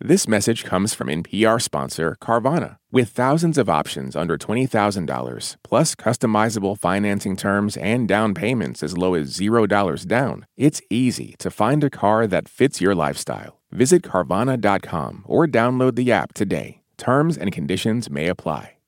This 0.00 0.28
message 0.28 0.62
comes 0.62 0.94
from 0.94 1.08
NPR 1.08 1.60
sponsor 1.60 2.16
Carvana. 2.22 2.76
With 2.92 3.08
thousands 3.08 3.58
of 3.58 3.68
options 3.68 4.14
under 4.14 4.38
$20,000, 4.38 5.56
plus 5.64 5.94
customizable 5.96 6.78
financing 6.78 7.36
terms 7.36 7.76
and 7.76 8.06
down 8.06 8.32
payments 8.32 8.84
as 8.84 8.96
low 8.96 9.14
as 9.14 9.36
$0 9.36 10.06
down, 10.06 10.46
it's 10.56 10.80
easy 10.88 11.34
to 11.40 11.50
find 11.50 11.82
a 11.82 11.90
car 11.90 12.28
that 12.28 12.48
fits 12.48 12.80
your 12.80 12.94
lifestyle. 12.94 13.60
Visit 13.72 14.02
Carvana.com 14.02 15.24
or 15.26 15.48
download 15.48 15.96
the 15.96 16.12
app 16.12 16.32
today. 16.32 16.82
Terms 16.96 17.36
and 17.36 17.50
conditions 17.50 18.08
may 18.08 18.28
apply. 18.28 18.78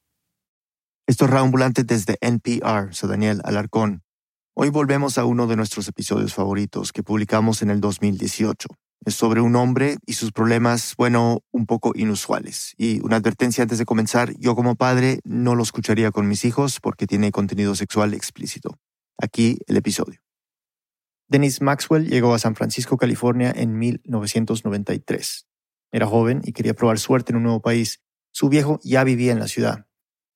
Esto 1.09 1.25
es 1.25 1.31
Raambulante 1.33 1.83
desde 1.83 2.19
NPR, 2.23 2.95
soy 2.95 3.09
Daniel 3.09 3.41
Alarcón. 3.43 4.03
Hoy 4.55 4.71
volvemos 4.71 5.19
a 5.19 5.25
uno 5.25 5.49
de 5.49 5.57
nuestros 5.57 5.89
episodios 5.89 6.35
favoritos 6.35 6.93
que 6.93 7.03
publicamos 7.03 7.63
en 7.63 7.71
el 7.71 7.81
2018. 7.81 8.69
Sobre 9.07 9.41
un 9.41 9.57
hombre 9.57 9.96
y 10.07 10.12
sus 10.12 10.30
problemas, 10.30 10.95
bueno, 10.96 11.41
un 11.53 11.67
poco 11.67 11.93
inusuales. 11.95 12.75
Y 12.77 13.00
una 13.00 13.17
advertencia 13.17 13.63
antes 13.63 13.79
de 13.79 13.86
comenzar, 13.86 14.35
yo 14.39 14.54
como 14.54 14.76
padre 14.76 15.21
no 15.25 15.54
lo 15.54 15.63
escucharía 15.63 16.11
con 16.11 16.29
mis 16.29 16.45
hijos 16.45 16.81
porque 16.81 17.07
tiene 17.07 17.32
contenido 17.32 17.75
sexual 17.75 18.13
explícito. 18.13 18.79
Aquí 19.18 19.59
el 19.67 19.76
episodio. 19.79 20.21
Dennis 21.29 21.63
Maxwell 21.63 22.09
llegó 22.09 22.35
a 22.35 22.39
San 22.39 22.57
Francisco, 22.57 22.96
California 22.96 23.53
en 23.54 23.79
1993. 23.79 25.46
Era 25.93 26.07
joven 26.07 26.40
y 26.45 26.53
quería 26.53 26.75
probar 26.75 26.98
suerte 26.98 27.32
en 27.32 27.37
un 27.37 27.45
nuevo 27.45 27.62
país. 27.62 28.01
Su 28.32 28.48
viejo 28.48 28.81
ya 28.82 29.04
vivía 29.04 29.32
en 29.32 29.39
la 29.39 29.48
ciudad. 29.48 29.87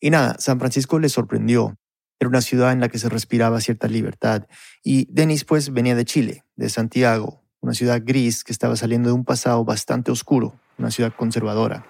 Y 0.01 0.11
nada, 0.11 0.37
San 0.39 0.59
Francisco 0.59 0.99
le 0.99 1.09
sorprendió. 1.09 1.79
Era 2.21 2.29
una 2.29 2.41
ciudad 2.41 2.73
en 2.73 2.81
la 2.81 2.89
que 2.89 2.99
se 2.99 3.09
respiraba 3.09 3.61
cierta 3.61 3.89
libertad. 3.89 4.47
Y 4.83 5.07
Dennis 5.13 5.45
pues 5.45 5.73
venía 5.73 5.95
de 5.95 6.05
Chile, 6.05 6.45
de 6.57 6.69
Santiago, 6.69 7.44
una 7.65 7.73
ciudad 7.73 8.03
gris 8.05 8.45
que 8.45 8.53
estaba 8.53 8.77
saliendo 8.77 9.09
de 9.09 9.15
un 9.15 9.25
pasado 9.25 9.65
bastante 9.65 10.13
oscuro, 10.13 10.53
una 10.77 10.91
ciudad 10.91 11.15
conservadora. 11.17 11.83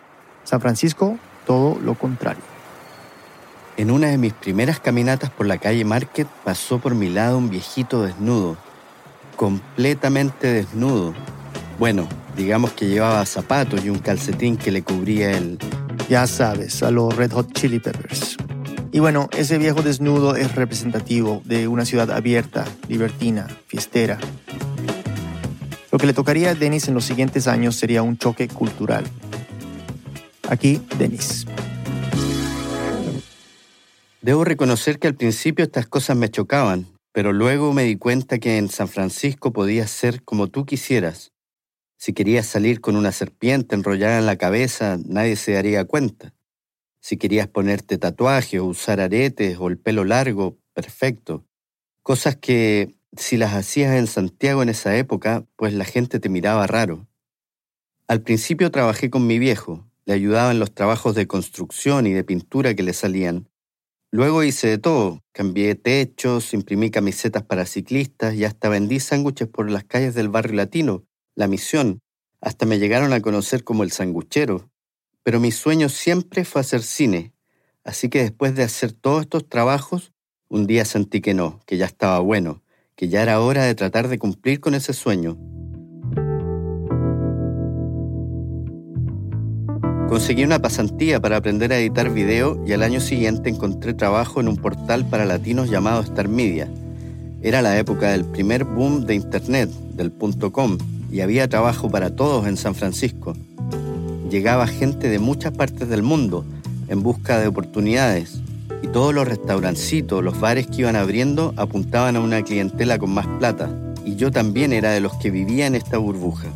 San 0.44 0.60
Francisco, 0.60 1.18
todo 1.48 1.80
lo 1.80 1.96
contrario. 1.96 2.44
En 3.76 3.90
una 3.90 4.06
de 4.06 4.16
mis 4.16 4.32
primeras 4.32 4.78
caminatas 4.78 5.30
por 5.30 5.46
la 5.46 5.58
calle 5.58 5.84
Market 5.84 6.28
pasó 6.44 6.78
por 6.78 6.94
mi 6.94 7.10
lado 7.10 7.38
un 7.38 7.50
viejito 7.50 8.02
desnudo, 8.02 8.56
completamente 9.34 10.46
desnudo. 10.46 11.12
Bueno, 11.80 12.08
digamos 12.36 12.70
que 12.70 12.86
llevaba 12.86 13.26
zapatos 13.26 13.84
y 13.84 13.90
un 13.90 13.98
calcetín 13.98 14.56
que 14.56 14.70
le 14.70 14.84
cubría 14.84 15.36
el... 15.36 15.58
Ya 16.08 16.28
sabes, 16.28 16.84
a 16.84 16.92
los 16.92 17.16
Red 17.16 17.32
Hot 17.32 17.52
Chili 17.52 17.80
Peppers. 17.80 18.36
Y 18.92 19.00
bueno, 19.00 19.28
ese 19.36 19.58
viejo 19.58 19.82
desnudo 19.82 20.36
es 20.36 20.54
representativo 20.54 21.42
de 21.44 21.66
una 21.66 21.84
ciudad 21.84 22.12
abierta, 22.12 22.64
libertina, 22.86 23.48
fiestera, 23.66 24.20
lo 25.94 25.98
que 25.98 26.08
le 26.08 26.12
tocaría 26.12 26.50
a 26.50 26.54
Denis 26.56 26.88
en 26.88 26.94
los 26.94 27.04
siguientes 27.04 27.46
años 27.46 27.76
sería 27.76 28.02
un 28.02 28.18
choque 28.18 28.48
cultural. 28.48 29.04
Aquí, 30.48 30.82
Denis. 30.98 31.46
Debo 34.20 34.42
reconocer 34.42 34.98
que 34.98 35.06
al 35.06 35.14
principio 35.14 35.64
estas 35.64 35.86
cosas 35.86 36.16
me 36.16 36.28
chocaban, 36.28 36.88
pero 37.12 37.32
luego 37.32 37.72
me 37.72 37.84
di 37.84 37.94
cuenta 37.94 38.40
que 38.40 38.58
en 38.58 38.70
San 38.70 38.88
Francisco 38.88 39.52
podías 39.52 39.88
ser 39.88 40.24
como 40.24 40.48
tú 40.48 40.66
quisieras. 40.66 41.30
Si 41.96 42.12
querías 42.12 42.46
salir 42.46 42.80
con 42.80 42.96
una 42.96 43.12
serpiente 43.12 43.76
enrollada 43.76 44.18
en 44.18 44.26
la 44.26 44.34
cabeza, 44.34 44.98
nadie 45.06 45.36
se 45.36 45.52
daría 45.52 45.84
cuenta. 45.84 46.34
Si 47.00 47.18
querías 47.18 47.46
ponerte 47.46 47.98
tatuajes 47.98 48.58
o 48.58 48.64
usar 48.64 49.00
aretes 49.00 49.58
o 49.60 49.68
el 49.68 49.78
pelo 49.78 50.02
largo, 50.02 50.58
perfecto. 50.72 51.46
Cosas 52.02 52.34
que 52.34 52.96
si 53.16 53.36
las 53.36 53.54
hacías 53.54 53.94
en 53.94 54.06
Santiago 54.06 54.62
en 54.62 54.68
esa 54.68 54.96
época, 54.96 55.46
pues 55.56 55.72
la 55.72 55.84
gente 55.84 56.20
te 56.20 56.28
miraba 56.28 56.66
raro. 56.66 57.06
Al 58.08 58.22
principio 58.22 58.70
trabajé 58.70 59.10
con 59.10 59.26
mi 59.26 59.38
viejo, 59.38 59.86
le 60.04 60.14
ayudaba 60.14 60.50
en 60.50 60.58
los 60.58 60.74
trabajos 60.74 61.14
de 61.14 61.26
construcción 61.26 62.06
y 62.06 62.12
de 62.12 62.24
pintura 62.24 62.74
que 62.74 62.82
le 62.82 62.92
salían. 62.92 63.48
Luego 64.10 64.44
hice 64.44 64.68
de 64.68 64.78
todo, 64.78 65.22
cambié 65.32 65.74
techos, 65.74 66.54
imprimí 66.54 66.90
camisetas 66.90 67.42
para 67.42 67.66
ciclistas 67.66 68.34
y 68.34 68.44
hasta 68.44 68.68
vendí 68.68 69.00
sándwiches 69.00 69.48
por 69.48 69.70
las 69.70 69.84
calles 69.84 70.14
del 70.14 70.28
barrio 70.28 70.56
latino, 70.56 71.04
La 71.34 71.48
Misión. 71.48 72.00
Hasta 72.40 72.66
me 72.66 72.78
llegaron 72.78 73.12
a 73.12 73.20
conocer 73.20 73.64
como 73.64 73.82
el 73.82 73.90
sanguchero. 73.90 74.70
Pero 75.22 75.40
mi 75.40 75.50
sueño 75.50 75.88
siempre 75.88 76.44
fue 76.44 76.60
hacer 76.60 76.82
cine, 76.82 77.32
así 77.82 78.10
que 78.10 78.22
después 78.22 78.54
de 78.54 78.62
hacer 78.62 78.92
todos 78.92 79.22
estos 79.22 79.48
trabajos, 79.48 80.12
un 80.48 80.66
día 80.66 80.84
sentí 80.84 81.22
que 81.22 81.32
no, 81.32 81.60
que 81.64 81.78
ya 81.78 81.86
estaba 81.86 82.18
bueno 82.18 82.63
que 82.96 83.08
ya 83.08 83.22
era 83.22 83.40
hora 83.40 83.64
de 83.64 83.74
tratar 83.74 84.08
de 84.08 84.18
cumplir 84.18 84.60
con 84.60 84.74
ese 84.74 84.92
sueño. 84.92 85.36
Conseguí 90.08 90.44
una 90.44 90.60
pasantía 90.60 91.20
para 91.20 91.38
aprender 91.38 91.72
a 91.72 91.78
editar 91.78 92.08
video 92.10 92.62
y 92.64 92.72
al 92.72 92.82
año 92.82 93.00
siguiente 93.00 93.50
encontré 93.50 93.94
trabajo 93.94 94.40
en 94.40 94.48
un 94.48 94.56
portal 94.56 95.04
para 95.06 95.24
latinos 95.24 95.70
llamado 95.70 96.02
Star 96.02 96.28
Media. 96.28 96.68
Era 97.42 97.62
la 97.62 97.76
época 97.78 98.10
del 98.10 98.24
primer 98.24 98.64
boom 98.64 99.06
de 99.06 99.16
Internet, 99.16 99.70
del 99.94 100.12
.com, 100.52 100.78
y 101.10 101.20
había 101.20 101.48
trabajo 101.48 101.90
para 101.90 102.14
todos 102.14 102.46
en 102.46 102.56
San 102.56 102.74
Francisco. 102.74 103.34
Llegaba 104.30 104.66
gente 104.66 105.08
de 105.08 105.18
muchas 105.18 105.52
partes 105.52 105.88
del 105.88 106.02
mundo 106.02 106.44
en 106.88 107.02
busca 107.02 107.40
de 107.40 107.48
oportunidades 107.48 108.43
y 108.84 108.86
todos 108.86 109.14
los 109.14 109.26
restaurancitos, 109.26 110.22
los 110.22 110.38
bares 110.38 110.66
que 110.66 110.82
iban 110.82 110.94
abriendo 110.94 111.54
apuntaban 111.56 112.16
a 112.16 112.20
una 112.20 112.42
clientela 112.42 112.98
con 112.98 113.14
más 113.14 113.26
plata, 113.38 113.70
y 114.04 114.16
yo 114.16 114.30
también 114.30 114.74
era 114.74 114.90
de 114.90 115.00
los 115.00 115.14
que 115.14 115.30
vivía 115.30 115.66
en 115.66 115.74
esta 115.74 115.96
burbuja. 115.96 116.48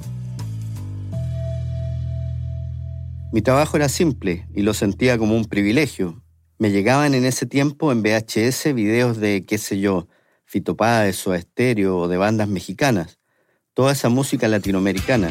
Mi 3.32 3.40
trabajo 3.40 3.78
era 3.78 3.88
simple 3.88 4.46
y 4.54 4.60
lo 4.60 4.74
sentía 4.74 5.16
como 5.16 5.36
un 5.36 5.46
privilegio. 5.46 6.22
Me 6.58 6.70
llegaban 6.70 7.14
en 7.14 7.24
ese 7.24 7.46
tiempo 7.46 7.92
en 7.92 8.02
VHS 8.02 8.74
videos 8.74 9.16
de, 9.16 9.46
qué 9.46 9.56
sé 9.56 9.80
yo, 9.80 10.06
Fito 10.44 10.76
o 10.78 11.34
Estéreo 11.34 11.96
o 11.96 12.08
de 12.08 12.18
bandas 12.18 12.48
mexicanas, 12.48 13.18
toda 13.72 13.92
esa 13.92 14.10
música 14.10 14.48
latinoamericana. 14.48 15.30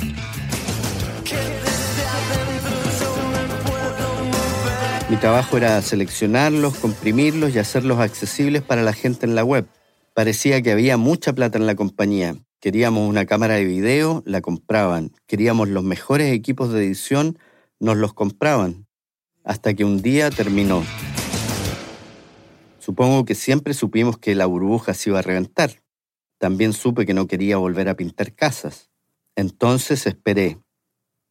Mi 5.09 5.15
trabajo 5.15 5.55
era 5.55 5.81
seleccionarlos, 5.81 6.79
comprimirlos 6.79 7.55
y 7.55 7.59
hacerlos 7.59 7.99
accesibles 7.99 8.61
para 8.61 8.81
la 8.81 8.91
gente 8.91 9.25
en 9.25 9.35
la 9.35 9.45
web. 9.45 9.65
Parecía 10.13 10.61
que 10.61 10.73
había 10.73 10.97
mucha 10.97 11.31
plata 11.31 11.57
en 11.57 11.65
la 11.65 11.75
compañía. 11.75 12.35
Queríamos 12.59 13.07
una 13.07 13.25
cámara 13.25 13.53
de 13.53 13.63
video, 13.63 14.21
la 14.25 14.41
compraban. 14.41 15.13
Queríamos 15.25 15.69
los 15.69 15.85
mejores 15.85 16.33
equipos 16.33 16.73
de 16.73 16.83
edición, 16.83 17.39
nos 17.79 17.95
los 17.95 18.13
compraban. 18.13 18.85
Hasta 19.45 19.73
que 19.73 19.85
un 19.85 20.01
día 20.01 20.29
terminó. 20.29 20.83
Supongo 22.79 23.23
que 23.23 23.35
siempre 23.35 23.73
supimos 23.73 24.17
que 24.17 24.35
la 24.35 24.45
burbuja 24.45 24.93
se 24.93 25.11
iba 25.11 25.19
a 25.19 25.21
reventar. 25.21 25.83
También 26.37 26.73
supe 26.73 27.05
que 27.05 27.13
no 27.13 27.27
quería 27.27 27.55
volver 27.55 27.87
a 27.87 27.95
pintar 27.95 28.33
casas. 28.33 28.89
Entonces 29.37 30.05
esperé. 30.05 30.59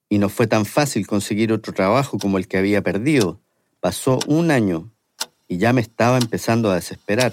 Y 0.08 0.16
no 0.16 0.31
fue 0.31 0.47
tan 0.47 0.64
fácil 0.64 1.06
conseguir 1.06 1.53
otro 1.53 1.75
trabajo 1.75 2.16
como 2.19 2.38
el 2.38 2.48
que 2.48 2.56
había 2.56 2.82
perdido. 2.82 3.43
Pasó 3.87 4.19
un 4.27 4.51
año 4.51 4.91
y 5.47 5.59
ya 5.59 5.73
me 5.73 5.81
estaba 5.81 6.19
empezando 6.19 6.73
a 6.73 6.75
desesperar. 6.75 7.33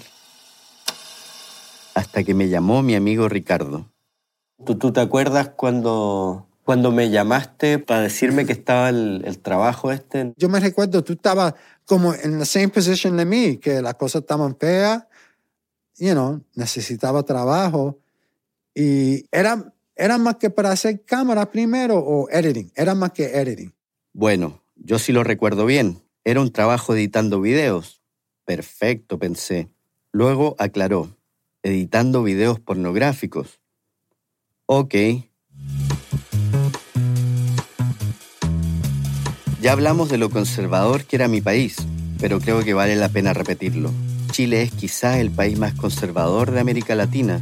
Hasta 1.95 2.23
que 2.23 2.35
me 2.35 2.47
llamó 2.47 2.83
mi 2.83 2.93
amigo 2.93 3.27
Ricardo. 3.27 3.91
¿Tú, 4.63 4.91
te 4.93 5.01
acuerdas 5.01 5.49
cuando, 5.55 6.45
cuando 6.63 6.91
me 6.91 7.09
llamaste 7.09 7.79
para 7.79 8.01
decirme 8.01 8.45
que 8.45 8.51
estaba 8.51 8.89
el, 8.89 9.39
trabajo 9.41 9.91
este? 9.91 10.31
Yo 10.37 10.47
me 10.47 10.59
recuerdo, 10.59 11.03
tú 11.03 11.13
estabas 11.13 11.55
como 11.85 12.13
en 12.13 12.37
la 12.37 12.45
same 12.45 12.69
position 12.69 13.17
de 13.17 13.25
mí, 13.25 13.57
que 13.57 13.81
las 13.81 13.95
cosas 13.95 14.21
estaban 14.21 14.55
feas, 14.55 15.07
you 15.97 16.11
know, 16.11 16.39
necesitaba 16.53 17.23
trabajo. 17.23 17.97
Y 18.75 19.25
era, 19.31 19.73
era 19.95 20.19
más 20.19 20.35
que 20.35 20.51
para 20.51 20.69
hacer 20.69 21.03
cámara 21.03 21.49
primero 21.49 21.97
o 21.97 22.29
editing, 22.29 22.71
era 22.75 22.93
más 22.93 23.09
que 23.09 23.25
editing. 23.25 23.73
Bueno, 24.13 24.61
yo 24.75 24.99
sí 24.99 25.11
lo 25.11 25.23
recuerdo 25.23 25.65
bien. 25.65 26.03
Era 26.25 26.39
un 26.39 26.51
trabajo 26.51 26.95
editando 26.95 27.41
videos. 27.41 28.01
Perfecto, 28.45 29.19
pensé. 29.19 29.67
Luego 30.13 30.55
aclaró, 30.57 31.17
editando 31.63 32.23
videos 32.23 32.61
pornográficos. 32.61 33.59
Ok. 34.65 34.95
Ya 39.59 39.73
hablamos 39.73 40.09
de 40.09 40.17
lo 40.17 40.29
conservador 40.29 41.03
que 41.03 41.17
era 41.17 41.27
mi 41.27 41.41
país, 41.41 41.75
pero 42.19 42.39
creo 42.39 42.63
que 42.63 42.73
vale 42.73 42.95
la 42.95 43.09
pena 43.09 43.33
repetirlo. 43.33 43.91
Chile 44.31 44.61
es 44.61 44.71
quizás 44.71 45.17
el 45.17 45.29
país 45.29 45.59
más 45.59 45.73
conservador 45.73 46.51
de 46.51 46.61
América 46.61 46.95
Latina. 46.95 47.41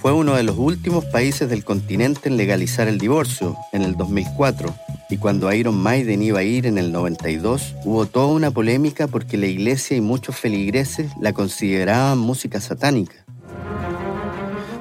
Fue 0.00 0.12
uno 0.12 0.36
de 0.36 0.44
los 0.44 0.58
últimos 0.58 1.04
países 1.06 1.48
del 1.48 1.64
continente 1.64 2.28
en 2.28 2.36
legalizar 2.36 2.86
el 2.86 2.98
divorcio, 2.98 3.56
en 3.72 3.82
el 3.82 3.96
2004, 3.96 4.72
y 5.12 5.18
cuando 5.18 5.52
Iron 5.52 5.76
Maiden 5.76 6.22
iba 6.22 6.38
a 6.38 6.42
ir 6.42 6.66
en 6.66 6.78
el 6.78 6.90
92, 6.90 7.74
hubo 7.84 8.06
toda 8.06 8.28
una 8.28 8.50
polémica 8.50 9.06
porque 9.06 9.36
la 9.36 9.46
iglesia 9.46 9.94
y 9.94 10.00
muchos 10.00 10.36
feligreses 10.36 11.12
la 11.20 11.34
consideraban 11.34 12.18
música 12.18 12.62
satánica. 12.62 13.16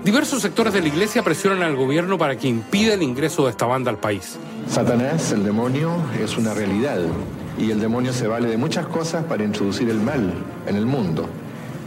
Diversos 0.05 0.41
sectores 0.41 0.73
de 0.73 0.79
la 0.79 0.87
iglesia 0.87 1.21
presionan 1.21 1.63
al 1.63 1.75
gobierno 1.75 2.17
para 2.17 2.37
que 2.37 2.47
impida 2.47 2.93
el 2.93 3.03
ingreso 3.03 3.43
de 3.43 3.51
esta 3.51 3.65
banda 3.65 3.91
al 3.91 3.97
país. 3.97 4.37
Satanás, 4.69 5.33
el 5.33 5.43
demonio, 5.43 5.91
es 6.23 6.37
una 6.37 6.53
realidad 6.53 7.01
y 7.59 7.71
el 7.71 7.81
demonio 7.81 8.13
se 8.13 8.25
vale 8.27 8.47
de 8.47 8.55
muchas 8.55 8.85
cosas 8.85 9.25
para 9.25 9.43
introducir 9.43 9.89
el 9.89 9.99
mal 9.99 10.33
en 10.65 10.77
el 10.77 10.85
mundo, 10.85 11.27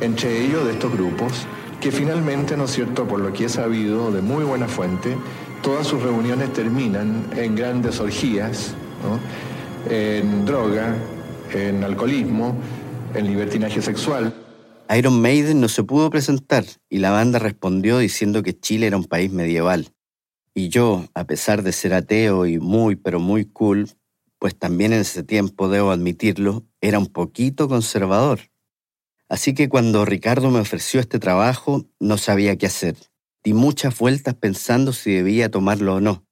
entre 0.02 0.44
ellos 0.44 0.66
de 0.66 0.72
estos 0.72 0.92
grupos 0.92 1.46
que 1.80 1.90
finalmente, 1.90 2.58
¿no 2.58 2.64
es 2.64 2.72
cierto?, 2.72 3.06
por 3.06 3.20
lo 3.20 3.32
que 3.32 3.46
he 3.46 3.48
sabido 3.48 4.12
de 4.12 4.20
muy 4.20 4.44
buena 4.44 4.68
fuente, 4.68 5.16
todas 5.64 5.86
sus 5.86 6.02
reuniones 6.02 6.52
terminan 6.52 7.26
en 7.34 7.56
grandes 7.56 7.98
orgías, 7.98 8.74
en 9.88 10.44
droga, 10.44 10.94
en 11.54 11.82
alcoholismo, 11.82 12.54
en 13.14 13.26
libertinaje 13.26 13.80
sexual. 13.80 14.34
Iron 14.94 15.22
Maiden 15.22 15.62
no 15.62 15.68
se 15.68 15.82
pudo 15.82 16.10
presentar 16.10 16.66
y 16.90 16.98
la 16.98 17.10
banda 17.10 17.38
respondió 17.38 17.96
diciendo 17.96 18.42
que 18.42 18.58
Chile 18.60 18.88
era 18.88 18.98
un 18.98 19.06
país 19.06 19.32
medieval. 19.32 19.88
Y 20.52 20.68
yo, 20.68 21.06
a 21.14 21.24
pesar 21.24 21.62
de 21.62 21.72
ser 21.72 21.94
ateo 21.94 22.44
y 22.44 22.58
muy, 22.58 22.94
pero 22.94 23.18
muy 23.18 23.46
cool, 23.46 23.88
pues 24.38 24.54
también 24.58 24.92
en 24.92 25.00
ese 25.00 25.22
tiempo, 25.22 25.70
debo 25.70 25.92
admitirlo, 25.92 26.64
era 26.82 26.98
un 26.98 27.06
poquito 27.06 27.68
conservador. 27.68 28.40
Así 29.30 29.54
que 29.54 29.70
cuando 29.70 30.04
Ricardo 30.04 30.50
me 30.50 30.60
ofreció 30.60 31.00
este 31.00 31.18
trabajo, 31.18 31.86
no 31.98 32.18
sabía 32.18 32.56
qué 32.56 32.66
hacer. 32.66 32.96
Di 33.44 33.52
muchas 33.52 33.98
vueltas 33.98 34.34
pensando 34.34 34.94
si 34.94 35.12
debía 35.12 35.50
tomarlo 35.50 35.96
o 35.96 36.00
no. 36.00 36.24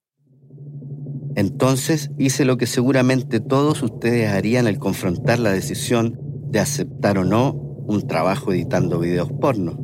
Entonces 1.37 2.11
hice 2.19 2.47
lo 2.47 2.57
que 2.57 2.67
seguramente 2.67 3.39
todos 3.39 3.83
ustedes 3.83 4.31
harían 4.31 4.67
al 4.67 4.79
confrontar 4.79 5.39
la 5.39 5.53
decisión 5.53 6.19
de 6.51 6.61
aceptar 6.61 7.19
o 7.19 7.25
no 7.25 7.53
un 7.53 8.07
trabajo 8.07 8.53
editando 8.53 8.99
videos 8.99 9.31
porno. 9.31 9.77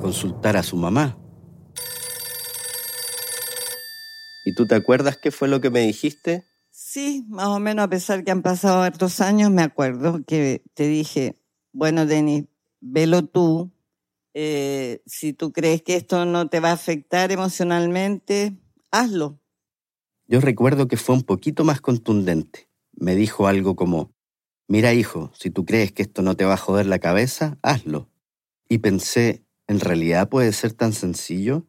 Consultar 0.00 0.56
a 0.56 0.64
su 0.64 0.76
mamá. 0.76 1.16
¿Y 4.44 4.54
tú 4.54 4.66
te 4.66 4.74
acuerdas 4.74 5.18
qué 5.18 5.30
fue 5.30 5.46
lo 5.46 5.60
que 5.60 5.70
me 5.70 5.80
dijiste? 5.80 6.44
Sí, 6.70 7.24
más 7.28 7.48
o 7.48 7.60
menos 7.60 7.84
a 7.84 7.88
pesar 7.88 8.24
que 8.24 8.32
han 8.32 8.42
pasado 8.42 8.86
otros 8.88 9.20
años, 9.20 9.50
me 9.50 9.62
acuerdo 9.62 10.24
que 10.26 10.62
te 10.74 10.88
dije, 10.88 11.38
bueno, 11.72 12.06
Denis, 12.06 12.46
velo 12.80 13.24
tú. 13.24 13.70
Eh, 14.40 15.02
si 15.04 15.32
tú 15.32 15.52
crees 15.52 15.82
que 15.82 15.96
esto 15.96 16.24
no 16.24 16.48
te 16.48 16.60
va 16.60 16.70
a 16.70 16.74
afectar 16.74 17.32
emocionalmente, 17.32 18.56
hazlo. 18.92 19.40
Yo 20.28 20.40
recuerdo 20.40 20.86
que 20.86 20.96
fue 20.96 21.16
un 21.16 21.24
poquito 21.24 21.64
más 21.64 21.80
contundente. 21.80 22.68
Me 22.92 23.16
dijo 23.16 23.48
algo 23.48 23.74
como, 23.74 24.14
mira 24.68 24.94
hijo, 24.94 25.32
si 25.34 25.50
tú 25.50 25.64
crees 25.64 25.90
que 25.90 26.02
esto 26.02 26.22
no 26.22 26.36
te 26.36 26.44
va 26.44 26.54
a 26.54 26.56
joder 26.56 26.86
la 26.86 27.00
cabeza, 27.00 27.58
hazlo. 27.62 28.12
Y 28.68 28.78
pensé, 28.78 29.44
¿en 29.66 29.80
realidad 29.80 30.28
puede 30.28 30.52
ser 30.52 30.72
tan 30.72 30.92
sencillo? 30.92 31.66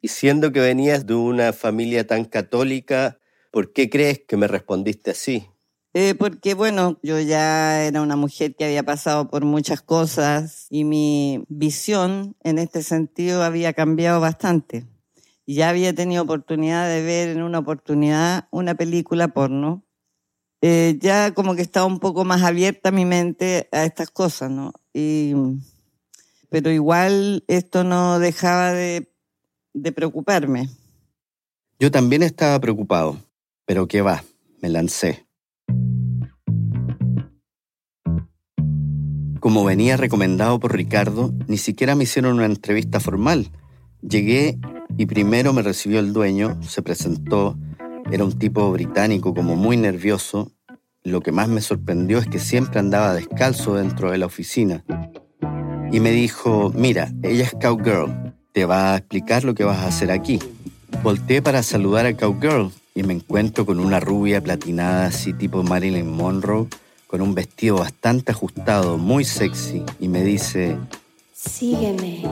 Y 0.00 0.06
siendo 0.06 0.52
que 0.52 0.60
venías 0.60 1.08
de 1.08 1.14
una 1.14 1.52
familia 1.52 2.06
tan 2.06 2.24
católica, 2.24 3.18
¿por 3.50 3.72
qué 3.72 3.90
crees 3.90 4.20
que 4.20 4.36
me 4.36 4.46
respondiste 4.46 5.10
así? 5.10 5.48
Eh, 5.98 6.14
porque 6.14 6.52
bueno, 6.52 6.98
yo 7.02 7.18
ya 7.20 7.82
era 7.84 8.02
una 8.02 8.16
mujer 8.16 8.54
que 8.54 8.66
había 8.66 8.82
pasado 8.82 9.30
por 9.30 9.46
muchas 9.46 9.80
cosas 9.80 10.66
y 10.68 10.84
mi 10.84 11.46
visión 11.48 12.36
en 12.42 12.58
este 12.58 12.82
sentido 12.82 13.42
había 13.42 13.72
cambiado 13.72 14.20
bastante. 14.20 14.86
Ya 15.46 15.70
había 15.70 15.94
tenido 15.94 16.22
oportunidad 16.22 16.86
de 16.86 17.00
ver 17.00 17.30
en 17.30 17.42
una 17.42 17.60
oportunidad 17.60 18.46
una 18.50 18.74
película 18.74 19.28
porno 19.28 19.86
eh, 20.60 20.98
ya 21.00 21.32
como 21.32 21.54
que 21.54 21.62
estaba 21.62 21.86
un 21.86 21.98
poco 21.98 22.26
más 22.26 22.42
abierta 22.42 22.90
mi 22.90 23.06
mente 23.06 23.66
a 23.72 23.86
estas 23.86 24.10
cosas, 24.10 24.50
¿no? 24.50 24.74
Y, 24.92 25.32
pero 26.50 26.70
igual 26.70 27.42
esto 27.48 27.84
no 27.84 28.18
dejaba 28.18 28.72
de, 28.72 29.10
de 29.72 29.92
preocuparme. 29.92 30.68
Yo 31.80 31.90
también 31.90 32.22
estaba 32.22 32.60
preocupado, 32.60 33.16
pero 33.64 33.88
qué 33.88 34.02
va, 34.02 34.22
me 34.60 34.68
lancé. 34.68 35.25
Como 39.46 39.64
venía 39.64 39.96
recomendado 39.96 40.58
por 40.58 40.74
Ricardo, 40.74 41.32
ni 41.46 41.56
siquiera 41.56 41.94
me 41.94 42.02
hicieron 42.02 42.38
una 42.38 42.46
entrevista 42.46 42.98
formal. 42.98 43.52
Llegué 44.02 44.58
y 44.98 45.06
primero 45.06 45.52
me 45.52 45.62
recibió 45.62 46.00
el 46.00 46.12
dueño, 46.12 46.60
se 46.64 46.82
presentó, 46.82 47.56
era 48.10 48.24
un 48.24 48.36
tipo 48.36 48.72
británico 48.72 49.34
como 49.34 49.54
muy 49.54 49.76
nervioso. 49.76 50.50
Lo 51.04 51.20
que 51.20 51.30
más 51.30 51.46
me 51.46 51.60
sorprendió 51.60 52.18
es 52.18 52.26
que 52.26 52.40
siempre 52.40 52.80
andaba 52.80 53.14
descalzo 53.14 53.76
dentro 53.76 54.10
de 54.10 54.18
la 54.18 54.26
oficina. 54.26 54.82
Y 55.92 56.00
me 56.00 56.10
dijo, 56.10 56.72
mira, 56.74 57.12
ella 57.22 57.44
es 57.44 57.52
Cowgirl, 57.52 58.34
te 58.52 58.64
va 58.64 58.94
a 58.94 58.96
explicar 58.96 59.44
lo 59.44 59.54
que 59.54 59.62
vas 59.62 59.78
a 59.78 59.86
hacer 59.86 60.10
aquí. 60.10 60.40
Volté 61.04 61.40
para 61.40 61.62
saludar 61.62 62.06
a 62.06 62.16
Cowgirl 62.16 62.72
y 62.96 63.04
me 63.04 63.14
encuentro 63.14 63.64
con 63.64 63.78
una 63.78 64.00
rubia 64.00 64.42
platinada 64.42 65.06
así 65.06 65.32
tipo 65.32 65.62
Marilyn 65.62 66.10
Monroe, 66.10 66.66
con 67.16 67.28
un 67.28 67.34
vestido 67.34 67.78
bastante 67.78 68.32
ajustado, 68.32 68.98
muy 68.98 69.24
sexy, 69.24 69.82
y 69.98 70.06
me 70.06 70.22
dice, 70.22 70.76
sígueme. 71.32 72.22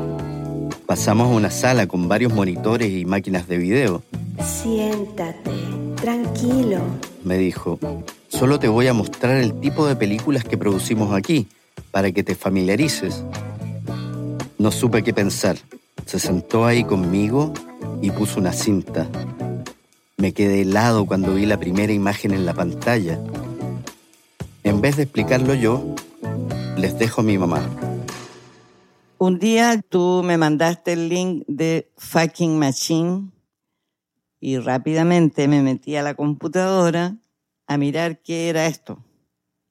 Pasamos 0.84 1.28
a 1.28 1.30
una 1.30 1.50
sala 1.50 1.86
con 1.86 2.06
varios 2.06 2.34
monitores 2.34 2.90
y 2.90 3.06
máquinas 3.06 3.48
de 3.48 3.56
video. 3.56 4.02
Siéntate, 4.44 5.50
tranquilo. 5.96 6.80
Me 7.24 7.38
dijo, 7.38 7.78
solo 8.28 8.58
te 8.58 8.68
voy 8.68 8.86
a 8.86 8.92
mostrar 8.92 9.38
el 9.38 9.58
tipo 9.58 9.86
de 9.86 9.96
películas 9.96 10.44
que 10.44 10.58
producimos 10.58 11.14
aquí, 11.14 11.48
para 11.90 12.12
que 12.12 12.22
te 12.22 12.34
familiarices. 12.34 13.24
No 14.58 14.70
supe 14.70 15.02
qué 15.02 15.14
pensar. 15.14 15.56
Se 16.04 16.18
sentó 16.18 16.66
ahí 16.66 16.84
conmigo 16.84 17.54
y 18.02 18.10
puso 18.10 18.38
una 18.38 18.52
cinta. 18.52 19.08
Me 20.18 20.34
quedé 20.34 20.60
helado 20.60 21.06
cuando 21.06 21.32
vi 21.32 21.46
la 21.46 21.56
primera 21.58 21.94
imagen 21.94 22.34
en 22.34 22.44
la 22.44 22.52
pantalla. 22.52 23.18
Vez 24.84 24.98
de 24.98 25.04
explicarlo 25.04 25.54
yo, 25.54 25.94
les 26.76 26.98
dejo 26.98 27.22
a 27.22 27.24
mi 27.24 27.38
mamá. 27.38 27.66
Un 29.16 29.38
día 29.38 29.80
tú 29.80 30.20
me 30.22 30.36
mandaste 30.36 30.92
el 30.92 31.08
link 31.08 31.42
de 31.48 31.90
Fucking 31.96 32.58
Machine 32.58 33.30
y 34.40 34.58
rápidamente 34.58 35.48
me 35.48 35.62
metí 35.62 35.96
a 35.96 36.02
la 36.02 36.12
computadora 36.12 37.16
a 37.66 37.78
mirar 37.78 38.20
qué 38.20 38.50
era 38.50 38.66
esto. 38.66 39.02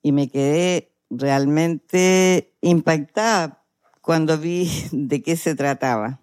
Y 0.02 0.14
me 0.14 0.30
quedé 0.30 0.96
realmente 1.12 2.56
impactada 2.62 3.64
cuando 4.02 4.40
vi 4.40 4.68
de 4.92 5.22
qué 5.22 5.36
se 5.36 5.54
trataba. 5.54 6.22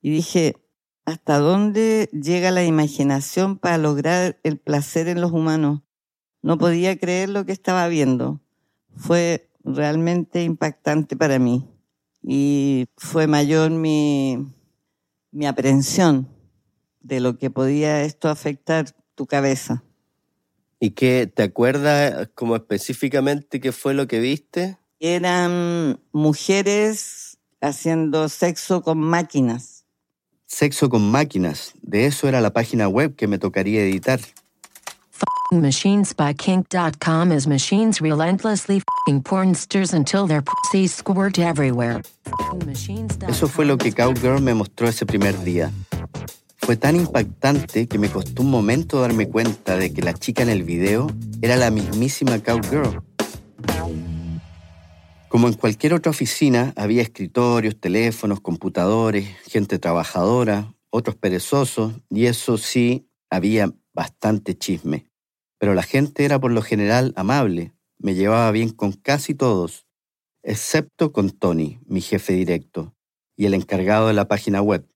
Y 0.00 0.08
dije, 0.08 0.56
¿hasta 1.04 1.40
dónde 1.40 2.08
llega 2.10 2.52
la 2.52 2.64
imaginación 2.64 3.58
para 3.58 3.76
lograr 3.76 4.40
el 4.44 4.56
placer 4.56 5.08
en 5.08 5.20
los 5.20 5.32
humanos? 5.32 5.83
No 6.44 6.58
podía 6.58 6.98
creer 6.98 7.30
lo 7.30 7.46
que 7.46 7.52
estaba 7.52 7.88
viendo. 7.88 8.38
Fue 8.98 9.48
realmente 9.64 10.44
impactante 10.44 11.16
para 11.16 11.38
mí 11.38 11.66
y 12.22 12.84
fue 12.98 13.26
mayor 13.26 13.70
mi, 13.70 14.52
mi 15.30 15.46
aprehensión 15.46 16.28
de 17.00 17.20
lo 17.20 17.38
que 17.38 17.48
podía 17.48 18.02
esto 18.02 18.28
afectar 18.28 18.94
tu 19.14 19.24
cabeza. 19.24 19.84
¿Y 20.80 20.90
qué 20.90 21.32
te 21.34 21.44
acuerdas 21.44 22.28
como 22.34 22.56
específicamente 22.56 23.58
qué 23.58 23.72
fue 23.72 23.94
lo 23.94 24.06
que 24.06 24.20
viste? 24.20 24.76
Eran 25.00 25.98
mujeres 26.12 27.38
haciendo 27.62 28.28
sexo 28.28 28.82
con 28.82 28.98
máquinas. 28.98 29.86
Sexo 30.44 30.90
con 30.90 31.10
máquinas, 31.10 31.72
de 31.80 32.04
eso 32.04 32.28
era 32.28 32.42
la 32.42 32.52
página 32.52 32.86
web 32.86 33.16
que 33.16 33.28
me 33.28 33.38
tocaría 33.38 33.80
editar. 33.80 34.20
Machinesbykink.com 35.52 37.30
is 37.30 37.46
machines 37.46 38.00
relentlessly 38.00 38.76
f***ing 38.76 39.22
pornsters 39.22 39.92
until 39.92 40.26
their 40.26 40.42
pussies 40.42 40.94
squirt 40.94 41.38
everywhere. 41.38 42.00
Eso 43.28 43.46
fue 43.46 43.66
lo 43.66 43.76
que 43.76 43.92
Cowgirl 43.92 44.40
me 44.40 44.54
mostró 44.54 44.88
ese 44.88 45.04
primer 45.04 45.38
día. 45.44 45.70
Fue 46.56 46.76
tan 46.76 46.96
impactante 46.96 47.86
que 47.86 47.98
me 47.98 48.08
costó 48.08 48.42
un 48.42 48.50
momento 48.50 49.00
darme 49.00 49.28
cuenta 49.28 49.76
de 49.76 49.92
que 49.92 50.00
la 50.00 50.14
chica 50.14 50.42
en 50.42 50.48
el 50.48 50.62
video 50.62 51.08
era 51.42 51.56
la 51.56 51.70
mismísima 51.70 52.38
Cowgirl. 52.38 53.02
Como 55.28 55.48
en 55.48 55.54
cualquier 55.54 55.92
otra 55.92 56.10
oficina, 56.10 56.72
había 56.74 57.02
escritorios, 57.02 57.78
teléfonos, 57.78 58.40
computadores, 58.40 59.28
gente 59.46 59.78
trabajadora, 59.78 60.72
otros 60.90 61.16
perezosos, 61.16 61.92
y 62.08 62.26
eso 62.26 62.56
sí, 62.56 63.10
había 63.28 63.70
bastante 63.92 64.56
chisme 64.56 65.06
pero 65.64 65.72
la 65.72 65.82
gente 65.82 66.26
era 66.26 66.38
por 66.38 66.52
lo 66.52 66.60
general 66.60 67.14
amable, 67.16 67.72
me 67.96 68.14
llevaba 68.14 68.50
bien 68.50 68.68
con 68.68 68.92
casi 68.92 69.34
todos, 69.34 69.86
excepto 70.42 71.10
con 71.10 71.30
Tony, 71.30 71.80
mi 71.86 72.02
jefe 72.02 72.34
directo, 72.34 72.94
y 73.34 73.46
el 73.46 73.54
encargado 73.54 74.08
de 74.08 74.12
la 74.12 74.28
página 74.28 74.60
web. 74.60 74.86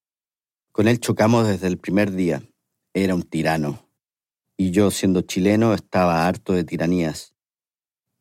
Con 0.70 0.86
él 0.86 1.00
chocamos 1.00 1.48
desde 1.48 1.68
el 1.68 1.78
primer 1.78 2.12
día. 2.12 2.42
Era 2.92 3.14
un 3.14 3.22
tirano. 3.22 3.88
Y 4.58 4.70
yo, 4.70 4.90
siendo 4.90 5.22
chileno, 5.22 5.72
estaba 5.72 6.26
harto 6.26 6.52
de 6.52 6.64
tiranías. 6.64 7.32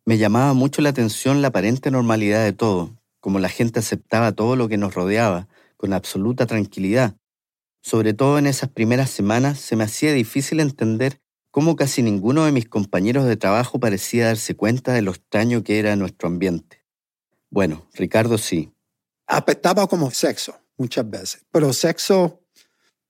Me 0.06 0.18
llamaba 0.18 0.54
mucho 0.54 0.82
la 0.82 0.88
atención 0.88 1.42
la 1.42 1.50
aparente 1.50 1.92
normalidad 1.92 2.46
de 2.46 2.54
todo, 2.54 2.96
como 3.20 3.40
la 3.40 3.50
gente 3.50 3.80
aceptaba 3.80 4.32
todo 4.32 4.56
lo 4.56 4.70
que 4.70 4.78
nos 4.78 4.94
rodeaba, 4.94 5.50
con 5.76 5.92
absoluta 5.92 6.46
tranquilidad. 6.46 7.18
Sobre 7.82 8.14
todo 8.14 8.40
en 8.40 8.48
esas 8.48 8.70
primeras 8.70 9.10
semanas 9.10 9.60
se 9.60 9.76
me 9.76 9.84
hacía 9.84 10.14
difícil 10.14 10.62
entender 10.62 11.20
cómo 11.58 11.76
casi 11.76 12.04
ninguno 12.04 12.46
de 12.46 12.52
mis 12.52 12.70
compañeros 12.70 13.26
de 13.26 13.36
trabajo 13.36 13.80
parecía 13.80 14.28
darse 14.28 14.56
cuenta 14.56 14.94
de 14.94 15.02
lo 15.02 15.10
extraño 15.10 15.64
que 15.64 15.80
era 15.80 15.96
nuestro 15.96 16.28
ambiente. 16.28 16.86
Bueno, 17.50 17.88
Ricardo 17.96 18.38
sí. 18.38 18.72
Apestaba 19.26 19.88
como 19.88 20.12
sexo 20.12 20.56
muchas 20.78 21.10
veces, 21.10 21.44
pero 21.52 21.74
sexo, 21.74 22.44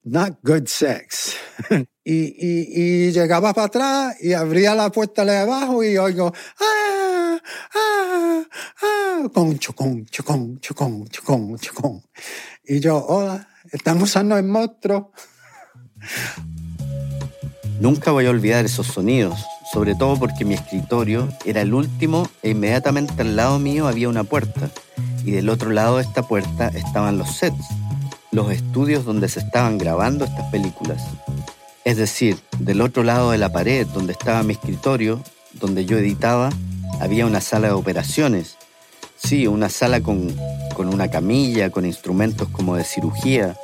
not 0.03 0.39
good 0.43 0.65
sex. 0.65 1.35
y, 2.05 2.13
y, 2.15 3.07
y 3.07 3.11
llegaba 3.11 3.53
para 3.53 3.67
atrás 3.67 4.15
y 4.23 4.31
abría 4.31 4.73
la 4.75 4.93
puerta 4.93 5.25
de 5.25 5.39
abajo 5.39 5.83
y 5.83 5.97
oigo, 5.97 6.31
¡ah! 6.61 7.37
¡ah! 7.75 8.43
¡ah! 8.81 9.23
Con 9.33 9.59
chocón, 9.59 10.05
chocón, 10.05 10.57
chocón, 10.61 11.05
chocón, 11.09 11.57
chocón. 11.57 12.01
Y 12.63 12.79
yo, 12.79 12.95
hola, 12.95 13.45
están 13.73 14.01
usando 14.01 14.37
el 14.37 14.45
monstruo. 14.45 15.11
Nunca 17.79 18.11
voy 18.11 18.25
a 18.25 18.31
olvidar 18.31 18.65
esos 18.65 18.87
sonidos, 18.87 19.45
sobre 19.71 19.93
todo 19.93 20.17
porque 20.17 20.45
mi 20.45 20.55
escritorio 20.55 21.29
era 21.45 21.61
el 21.61 21.75
último 21.75 22.27
e 22.41 22.49
inmediatamente 22.49 23.21
al 23.21 23.35
lado 23.35 23.59
mío 23.59 23.87
había 23.87 24.09
una 24.09 24.23
puerta 24.23 24.71
y 25.23 25.31
del 25.31 25.47
otro 25.49 25.69
lado 25.69 25.97
de 25.97 26.03
esta 26.03 26.23
puerta 26.23 26.69
estaban 26.69 27.19
los 27.19 27.35
sets, 27.35 27.67
los 28.31 28.51
estudios 28.51 29.05
donde 29.05 29.29
se 29.29 29.41
estaban 29.41 29.77
grabando 29.77 30.25
estas 30.25 30.49
películas. 30.49 31.03
Es 31.85 31.97
decir, 31.97 32.39
del 32.57 32.81
otro 32.81 33.03
lado 33.03 33.31
de 33.31 33.37
la 33.37 33.51
pared 33.51 33.85
donde 33.85 34.13
estaba 34.13 34.41
mi 34.41 34.53
escritorio, 34.53 35.21
donde 35.53 35.85
yo 35.85 35.99
editaba, 35.99 36.49
había 36.99 37.27
una 37.27 37.41
sala 37.41 37.67
de 37.67 37.73
operaciones. 37.73 38.57
Sí, 39.17 39.45
una 39.45 39.69
sala 39.69 40.01
con, 40.01 40.35
con 40.73 40.91
una 40.91 41.09
camilla, 41.09 41.69
con 41.69 41.85
instrumentos 41.85 42.49
como 42.49 42.75
de 42.75 42.83
cirugía, 42.83 43.55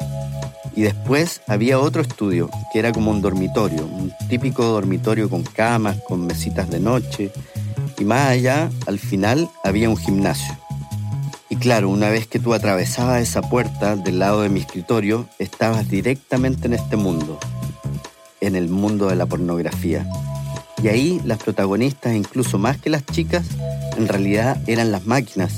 y 0.76 0.82
después 0.82 1.42
había 1.48 1.80
otro 1.80 2.02
estudio, 2.02 2.50
que 2.72 2.80
era 2.80 2.92
como 2.92 3.12
un 3.12 3.22
dormitorio, 3.22 3.86
un 3.86 4.12
típico 4.28 4.64
dormitorio 4.64 5.30
con 5.30 5.44
camas, 5.44 5.98
con 6.08 6.26
mesitas 6.26 6.70
de 6.70 6.80
noche. 6.80 7.32
Y 8.00 8.06
más 8.06 8.30
allá, 8.30 8.72
al 8.88 9.00
final, 9.00 9.50
había 9.64 9.90
un 9.90 9.98
gimnasio. 9.98 10.58
Y 11.50 11.56
claro, 11.58 11.90
una 11.90 12.10
vez 12.10 12.26
que 12.26 12.40
tú 12.40 12.56
atravesabas 12.56 13.22
esa 13.22 13.42
puerta 13.42 13.96
del 13.96 14.18
lado 14.18 14.42
de 14.42 14.50
mi 14.50 14.62
escritorio, 14.62 15.28
estabas 15.38 15.88
directamente 15.88 16.66
en 16.66 16.74
este 16.74 16.96
mundo, 16.96 17.38
en 18.42 18.56
el 18.56 18.70
mundo 18.70 19.08
de 19.10 19.16
la 19.16 19.28
pornografía. 19.28 20.08
Y 20.82 20.88
ahí 20.88 21.22
las 21.24 21.38
protagonistas, 21.38 22.16
incluso 22.16 22.58
más 22.58 22.78
que 22.78 22.90
las 22.90 23.06
chicas, 23.06 23.46
en 23.98 24.08
realidad 24.08 24.58
eran 24.66 24.92
las 24.92 25.06
máquinas. 25.06 25.54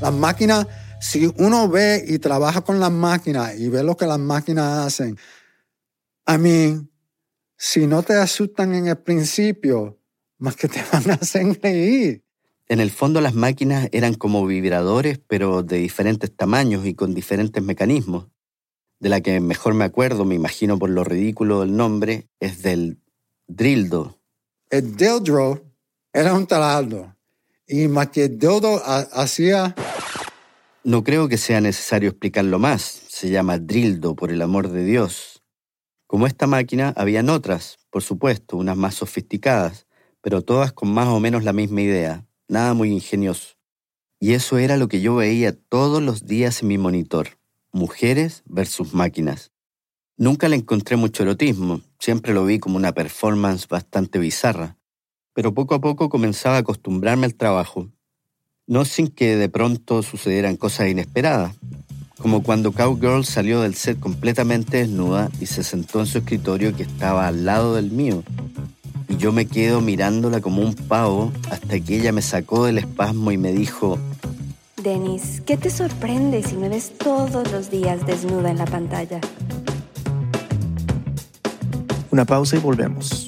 Las 0.00 0.14
máquinas 0.14 0.68
si 1.00 1.32
uno 1.38 1.68
ve 1.68 2.04
y 2.06 2.18
trabaja 2.18 2.62
con 2.62 2.80
las 2.80 2.90
máquinas 2.90 3.58
y 3.58 3.68
ve 3.68 3.82
lo 3.82 3.96
que 3.96 4.06
las 4.06 4.18
máquinas 4.18 4.86
hacen, 4.86 5.18
a 6.26 6.38
mí, 6.38 6.88
si 7.56 7.86
no 7.86 8.02
te 8.02 8.14
asustan 8.14 8.74
en 8.74 8.88
el 8.88 8.98
principio, 8.98 9.98
más 10.38 10.56
que 10.56 10.68
te 10.68 10.82
van 10.92 11.10
a 11.10 11.14
hacer 11.14 11.58
reír. 11.62 12.24
En 12.68 12.80
el 12.80 12.90
fondo 12.90 13.20
las 13.20 13.34
máquinas 13.34 13.88
eran 13.92 14.14
como 14.14 14.46
vibradores, 14.46 15.18
pero 15.26 15.62
de 15.62 15.78
diferentes 15.78 16.34
tamaños 16.34 16.84
y 16.84 16.94
con 16.94 17.14
diferentes 17.14 17.62
mecanismos. 17.62 18.26
De 19.00 19.08
la 19.08 19.20
que 19.20 19.40
mejor 19.40 19.74
me 19.74 19.84
acuerdo, 19.84 20.24
me 20.24 20.34
imagino 20.34 20.78
por 20.78 20.90
lo 20.90 21.04
ridículo 21.04 21.60
del 21.60 21.74
nombre, 21.76 22.28
es 22.40 22.62
del 22.62 22.98
drildo. 23.46 24.18
El 24.68 24.96
dildo 24.96 25.62
era 26.12 26.34
un 26.34 26.46
taladro. 26.46 27.16
Y 27.66 27.88
más 27.88 28.08
que 28.08 28.24
el 28.24 28.38
dildo 28.38 28.82
hacía 28.84 29.74
no 30.84 31.02
creo 31.02 31.28
que 31.28 31.38
sea 31.38 31.60
necesario 31.60 32.10
explicarlo 32.10 32.58
más. 32.58 32.82
Se 33.08 33.30
llama 33.30 33.58
Drildo, 33.58 34.14
por 34.14 34.30
el 34.30 34.42
amor 34.42 34.68
de 34.68 34.84
Dios. 34.84 35.42
Como 36.06 36.26
esta 36.26 36.46
máquina, 36.46 36.94
habían 36.96 37.28
otras, 37.28 37.78
por 37.90 38.02
supuesto, 38.02 38.56
unas 38.56 38.76
más 38.76 38.94
sofisticadas, 38.94 39.86
pero 40.20 40.42
todas 40.42 40.72
con 40.72 40.92
más 40.92 41.08
o 41.08 41.20
menos 41.20 41.44
la 41.44 41.52
misma 41.52 41.82
idea, 41.82 42.26
nada 42.48 42.74
muy 42.74 42.90
ingenioso. 42.90 43.56
Y 44.20 44.32
eso 44.32 44.58
era 44.58 44.76
lo 44.76 44.88
que 44.88 45.00
yo 45.00 45.16
veía 45.16 45.52
todos 45.52 46.02
los 46.02 46.26
días 46.26 46.62
en 46.62 46.68
mi 46.68 46.78
monitor, 46.78 47.38
mujeres 47.72 48.42
versus 48.46 48.94
máquinas. 48.94 49.52
Nunca 50.16 50.48
le 50.48 50.56
encontré 50.56 50.96
mucho 50.96 51.22
erotismo, 51.22 51.82
siempre 51.98 52.32
lo 52.32 52.44
vi 52.44 52.58
como 52.58 52.76
una 52.76 52.92
performance 52.92 53.68
bastante 53.68 54.18
bizarra, 54.18 54.78
pero 55.34 55.54
poco 55.54 55.74
a 55.74 55.80
poco 55.80 56.08
comenzaba 56.08 56.56
a 56.56 56.60
acostumbrarme 56.60 57.26
al 57.26 57.34
trabajo 57.34 57.90
no 58.68 58.84
sin 58.84 59.08
que 59.08 59.36
de 59.36 59.48
pronto 59.48 60.02
sucedieran 60.02 60.56
cosas 60.56 60.88
inesperadas, 60.88 61.54
como 62.20 62.42
cuando 62.42 62.72
Cowgirl 62.72 63.24
salió 63.24 63.62
del 63.62 63.74
set 63.74 63.98
completamente 63.98 64.76
desnuda 64.76 65.30
y 65.40 65.46
se 65.46 65.64
sentó 65.64 66.00
en 66.00 66.06
su 66.06 66.18
escritorio 66.18 66.76
que 66.76 66.82
estaba 66.82 67.26
al 67.26 67.44
lado 67.44 67.74
del 67.74 67.90
mío. 67.90 68.22
Y 69.08 69.16
yo 69.16 69.32
me 69.32 69.46
quedo 69.46 69.80
mirándola 69.80 70.42
como 70.42 70.60
un 70.60 70.74
pavo 70.74 71.32
hasta 71.50 71.80
que 71.80 71.96
ella 71.96 72.12
me 72.12 72.20
sacó 72.20 72.66
del 72.66 72.78
espasmo 72.78 73.32
y 73.32 73.38
me 73.38 73.52
dijo, 73.52 73.98
Denis, 74.82 75.42
¿qué 75.46 75.56
te 75.56 75.70
sorprende 75.70 76.42
si 76.42 76.56
me 76.56 76.68
ves 76.68 76.92
todos 76.98 77.50
los 77.50 77.70
días 77.70 78.06
desnuda 78.06 78.50
en 78.50 78.58
la 78.58 78.66
pantalla? 78.66 79.20
Una 82.10 82.26
pausa 82.26 82.56
y 82.56 82.60
volvemos. 82.60 83.27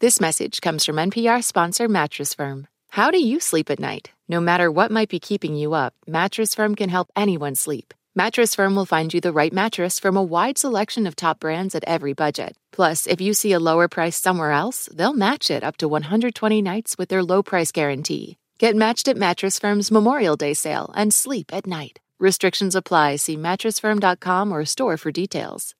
This 0.00 0.20
message 0.20 0.60
comes 0.60 0.84
from 0.84 0.98
NPR 0.98 1.42
sponsor 1.42 1.88
Mattress 1.88 2.32
Firm. 2.32 2.68
How 2.90 3.10
do 3.10 3.18
you 3.18 3.40
sleep 3.40 3.68
at 3.68 3.80
night? 3.80 4.12
No 4.28 4.40
matter 4.40 4.70
what 4.70 4.90
might 4.90 5.08
be 5.08 5.18
keeping 5.18 5.56
you 5.56 5.74
up, 5.74 5.94
Mattress 6.06 6.54
Firm 6.54 6.74
can 6.74 6.88
help 6.88 7.10
anyone 7.16 7.54
sleep. 7.54 7.92
Mattress 8.14 8.54
Firm 8.54 8.74
will 8.74 8.86
find 8.86 9.12
you 9.12 9.20
the 9.20 9.32
right 9.32 9.52
mattress 9.52 10.00
from 10.00 10.16
a 10.16 10.22
wide 10.22 10.58
selection 10.58 11.06
of 11.06 11.14
top 11.14 11.40
brands 11.40 11.74
at 11.74 11.84
every 11.84 12.14
budget. 12.14 12.56
Plus, 12.72 13.06
if 13.06 13.20
you 13.20 13.34
see 13.34 13.52
a 13.52 13.60
lower 13.60 13.88
price 13.88 14.16
somewhere 14.16 14.52
else, 14.52 14.88
they'll 14.92 15.14
match 15.14 15.50
it 15.50 15.62
up 15.62 15.76
to 15.78 15.88
120 15.88 16.62
nights 16.62 16.96
with 16.96 17.10
their 17.10 17.22
low 17.22 17.42
price 17.42 17.70
guarantee. 17.70 18.38
Get 18.58 18.74
matched 18.74 19.06
at 19.06 19.16
Mattress 19.16 19.56
Firm's 19.60 19.92
Memorial 19.92 20.34
Day 20.34 20.52
sale 20.52 20.92
and 20.96 21.14
sleep 21.14 21.54
at 21.54 21.64
night. 21.64 22.00
Restrictions 22.18 22.74
apply. 22.74 23.16
See 23.16 23.36
mattressfirm.com 23.36 24.50
or 24.50 24.64
store 24.64 24.96
for 24.96 25.12
details. 25.12 25.76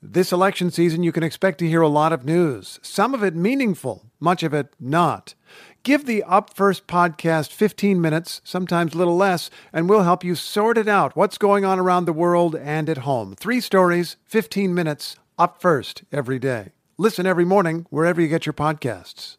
This 0.00 0.32
election 0.32 0.70
season, 0.70 1.02
you 1.02 1.12
can 1.12 1.22
expect 1.22 1.58
to 1.58 1.68
hear 1.68 1.82
a 1.82 1.88
lot 1.88 2.12
of 2.12 2.24
news, 2.24 2.78
some 2.82 3.14
of 3.14 3.22
it 3.22 3.34
meaningful, 3.34 4.06
much 4.20 4.42
of 4.42 4.52
it 4.52 4.74
not. 4.78 5.34
Give 5.82 6.04
the 6.04 6.22
Up 6.24 6.54
First 6.54 6.86
podcast 6.86 7.52
15 7.52 8.00
minutes, 8.00 8.40
sometimes 8.44 8.94
a 8.94 8.98
little 8.98 9.16
less, 9.16 9.50
and 9.72 9.88
we'll 9.88 10.02
help 10.02 10.24
you 10.24 10.34
sort 10.34 10.76
it 10.78 10.88
out 10.88 11.16
what's 11.16 11.38
going 11.38 11.64
on 11.64 11.78
around 11.78 12.04
the 12.04 12.12
world 12.12 12.54
and 12.54 12.88
at 12.88 12.98
home. 12.98 13.34
Three 13.34 13.60
stories, 13.60 14.16
15 14.24 14.74
minutes, 14.74 15.16
up 15.38 15.60
first 15.60 16.04
every 16.12 16.38
day. 16.38 16.72
Listen 16.96 17.26
every 17.26 17.44
morning 17.44 17.86
wherever 17.90 18.20
you 18.20 18.28
get 18.28 18.46
your 18.46 18.54
podcasts. 18.54 19.36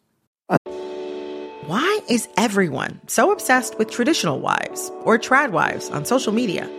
Why 1.66 1.98
is 2.08 2.28
everyone 2.36 3.00
so 3.08 3.32
obsessed 3.32 3.76
with 3.76 3.90
traditional 3.90 4.38
wives 4.38 4.92
or 5.02 5.18
trad 5.18 5.50
wives 5.50 5.90
on 5.90 6.04
social 6.04 6.32
media? 6.32 6.70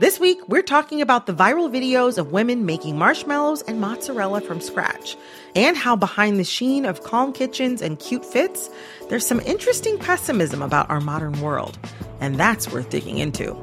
This 0.00 0.18
week, 0.18 0.40
we're 0.48 0.66
talking 0.66 1.00
about 1.00 1.26
the 1.26 1.32
viral 1.32 1.70
videos 1.70 2.18
of 2.18 2.32
women 2.32 2.66
making 2.66 2.98
marshmallows 2.98 3.62
and 3.62 3.80
mozzarella 3.80 4.40
from 4.40 4.60
scratch, 4.60 5.16
and 5.54 5.76
how 5.76 5.94
behind 5.94 6.40
the 6.40 6.44
sheen 6.44 6.84
of 6.84 7.04
calm 7.04 7.32
kitchens 7.32 7.80
and 7.80 8.00
cute 8.00 8.26
fits, 8.26 8.70
there's 9.08 9.24
some 9.24 9.38
interesting 9.46 9.98
pessimism 9.98 10.62
about 10.62 10.90
our 10.90 11.00
modern 11.00 11.40
world. 11.40 11.78
And 12.20 12.34
that's 12.34 12.72
worth 12.72 12.90
digging 12.90 13.18
into. 13.18 13.54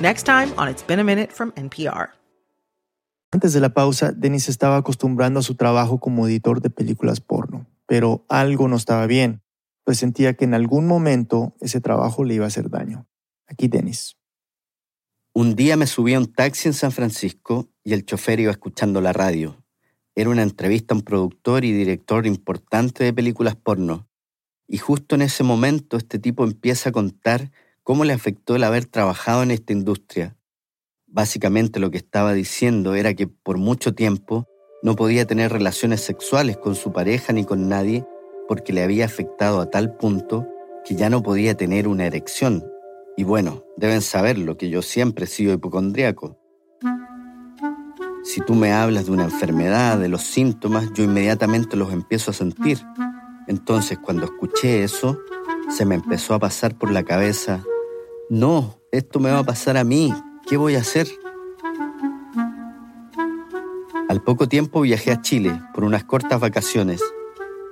Next 0.00 0.24
time 0.24 0.52
on 0.58 0.66
It's 0.66 0.82
Been 0.82 0.98
a 0.98 1.04
Minute 1.04 1.30
from 1.30 1.52
NPR. 1.52 2.08
Antes 3.32 3.52
de 3.52 3.60
la 3.60 3.68
pausa, 3.68 4.10
Dennis 4.10 4.48
estaba 4.48 4.76
acostumbrando 4.76 5.38
a 5.38 5.44
su 5.44 5.54
trabajo 5.54 6.00
como 6.00 6.26
editor 6.26 6.60
de 6.60 6.70
películas 6.70 7.20
porno, 7.20 7.64
pero 7.86 8.24
algo 8.28 8.66
no 8.66 8.74
estaba 8.74 9.06
bien, 9.06 9.40
pues 9.86 9.98
sentía 9.98 10.34
que 10.34 10.44
en 10.44 10.52
algún 10.52 10.88
momento 10.88 11.54
ese 11.60 11.80
trabajo 11.80 12.24
le 12.24 12.34
iba 12.34 12.44
a 12.44 12.48
hacer 12.48 12.70
daño. 12.70 13.06
Aquí 13.46 13.68
Dennis. 13.68 14.16
Un 15.32 15.54
día 15.54 15.76
me 15.76 15.86
subí 15.86 16.14
a 16.14 16.18
un 16.18 16.26
taxi 16.26 16.66
en 16.66 16.74
San 16.74 16.90
Francisco 16.90 17.68
y 17.84 17.92
el 17.92 18.04
chofer 18.04 18.40
iba 18.40 18.50
escuchando 18.50 19.00
la 19.00 19.12
radio. 19.12 19.64
Era 20.16 20.30
una 20.30 20.42
entrevista 20.42 20.92
a 20.92 20.96
un 20.96 21.02
productor 21.02 21.64
y 21.64 21.70
director 21.70 22.26
importante 22.26 23.04
de 23.04 23.12
películas 23.12 23.54
porno. 23.54 24.08
Y 24.66 24.78
justo 24.78 25.14
en 25.14 25.22
ese 25.22 25.44
momento 25.44 25.96
este 25.96 26.18
tipo 26.18 26.42
empieza 26.42 26.88
a 26.88 26.92
contar 26.92 27.52
cómo 27.84 28.04
le 28.04 28.12
afectó 28.12 28.56
el 28.56 28.64
haber 28.64 28.86
trabajado 28.86 29.44
en 29.44 29.52
esta 29.52 29.72
industria. 29.72 30.36
Básicamente 31.06 31.78
lo 31.78 31.92
que 31.92 31.98
estaba 31.98 32.32
diciendo 32.32 32.96
era 32.96 33.14
que 33.14 33.28
por 33.28 33.56
mucho 33.56 33.94
tiempo 33.94 34.48
no 34.82 34.96
podía 34.96 35.28
tener 35.28 35.52
relaciones 35.52 36.00
sexuales 36.00 36.56
con 36.56 36.74
su 36.74 36.92
pareja 36.92 37.32
ni 37.32 37.44
con 37.44 37.68
nadie 37.68 38.04
porque 38.48 38.72
le 38.72 38.82
había 38.82 39.04
afectado 39.04 39.60
a 39.60 39.70
tal 39.70 39.96
punto 39.96 40.46
que 40.84 40.94
ya 40.94 41.10
no 41.10 41.22
podía 41.22 41.56
tener 41.56 41.88
una 41.88 42.06
erección. 42.06 42.64
Y 43.16 43.24
bueno, 43.24 43.64
deben 43.76 44.02
saberlo 44.02 44.56
que 44.56 44.68
yo 44.68 44.82
siempre 44.82 45.24
he 45.24 45.28
sido 45.28 45.54
hipocondriaco. 45.54 46.38
Si 48.22 48.40
tú 48.40 48.54
me 48.54 48.72
hablas 48.72 49.06
de 49.06 49.12
una 49.12 49.24
enfermedad, 49.24 49.98
de 49.98 50.08
los 50.08 50.22
síntomas, 50.22 50.92
yo 50.94 51.04
inmediatamente 51.04 51.76
los 51.76 51.92
empiezo 51.92 52.30
a 52.30 52.34
sentir. 52.34 52.78
Entonces, 53.46 53.98
cuando 53.98 54.24
escuché 54.24 54.82
eso, 54.82 55.18
se 55.68 55.84
me 55.84 55.94
empezó 55.94 56.34
a 56.34 56.38
pasar 56.38 56.76
por 56.76 56.90
la 56.90 57.04
cabeza, 57.04 57.62
no, 58.28 58.80
esto 58.90 59.20
me 59.20 59.30
va 59.30 59.38
a 59.38 59.44
pasar 59.44 59.76
a 59.76 59.84
mí, 59.84 60.12
¿qué 60.48 60.56
voy 60.56 60.74
a 60.74 60.80
hacer? 60.80 61.06
Al 64.08 64.22
poco 64.22 64.48
tiempo 64.48 64.80
viajé 64.80 65.12
a 65.12 65.20
Chile 65.20 65.60
por 65.72 65.84
unas 65.84 66.04
cortas 66.04 66.40
vacaciones 66.40 67.00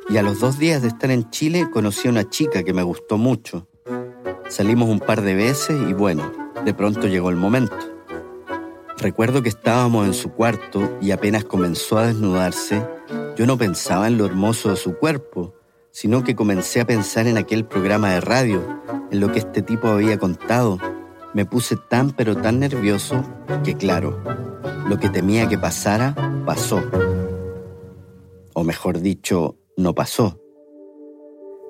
y 0.08 0.16
a 0.16 0.22
los 0.22 0.40
dos 0.40 0.58
días 0.58 0.82
de 0.82 0.88
estar 0.88 1.10
en 1.10 1.30
Chile 1.30 1.68
conocí 1.70 2.08
a 2.08 2.10
una 2.10 2.28
chica 2.28 2.62
que 2.62 2.72
me 2.72 2.82
gustó 2.82 3.18
mucho. 3.18 3.66
Salimos 4.48 4.88
un 4.88 5.00
par 5.00 5.22
de 5.22 5.34
veces 5.34 5.80
y 5.88 5.92
bueno, 5.92 6.30
de 6.64 6.74
pronto 6.74 7.06
llegó 7.06 7.30
el 7.30 7.36
momento. 7.36 7.76
Recuerdo 8.98 9.42
que 9.42 9.48
estábamos 9.48 10.06
en 10.06 10.14
su 10.14 10.30
cuarto 10.30 10.98
y 11.00 11.10
apenas 11.10 11.44
comenzó 11.44 11.98
a 11.98 12.06
desnudarse, 12.06 12.86
yo 13.36 13.46
no 13.46 13.58
pensaba 13.58 14.06
en 14.06 14.16
lo 14.16 14.26
hermoso 14.26 14.70
de 14.70 14.76
su 14.76 14.96
cuerpo, 14.96 15.54
sino 15.90 16.22
que 16.22 16.36
comencé 16.36 16.80
a 16.80 16.86
pensar 16.86 17.26
en 17.26 17.36
aquel 17.36 17.64
programa 17.64 18.12
de 18.12 18.20
radio, 18.20 18.62
en 19.10 19.20
lo 19.20 19.32
que 19.32 19.40
este 19.40 19.62
tipo 19.62 19.88
había 19.88 20.18
contado. 20.18 20.78
Me 21.34 21.44
puse 21.44 21.76
tan 21.76 22.10
pero 22.12 22.36
tan 22.36 22.60
nervioso 22.60 23.24
que 23.64 23.74
claro, 23.74 24.22
lo 24.88 24.98
que 24.98 25.08
temía 25.08 25.48
que 25.48 25.58
pasara, 25.58 26.14
pasó. 26.46 26.82
O 28.52 28.62
mejor 28.62 29.00
dicho, 29.00 29.56
no 29.76 29.94
pasó. 29.94 30.40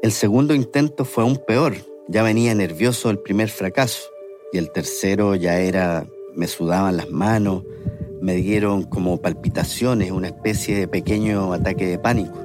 El 0.03 0.13
segundo 0.13 0.55
intento 0.55 1.05
fue 1.05 1.25
aún 1.25 1.37
peor. 1.37 1.75
Ya 2.09 2.23
venía 2.23 2.55
nervioso 2.55 3.11
el 3.11 3.19
primer 3.19 3.49
fracaso. 3.49 4.03
Y 4.53 4.59
el 4.59 4.71
tercero 4.71 5.35
ya 5.35 5.59
era, 5.59 6.07
me 6.35 6.47
sudaban 6.47 6.97
las 6.97 7.11
manos, 7.11 7.65
me 8.21 8.35
dieron 8.35 8.85
como 8.85 9.21
palpitaciones, 9.21 10.11
una 10.11 10.29
especie 10.29 10.79
de 10.79 10.89
pequeño 10.89 11.53
ataque 11.53 11.87
de 11.87 11.99
pánico. 11.99 12.39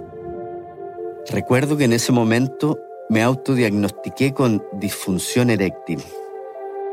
Recuerdo 1.29 1.77
que 1.77 1.83
en 1.83 1.93
ese 1.93 2.11
momento 2.11 2.79
me 3.09 3.21
autodiagnostiqué 3.21 4.33
con 4.33 4.63
disfunción 4.73 5.49
eréctil 5.49 6.01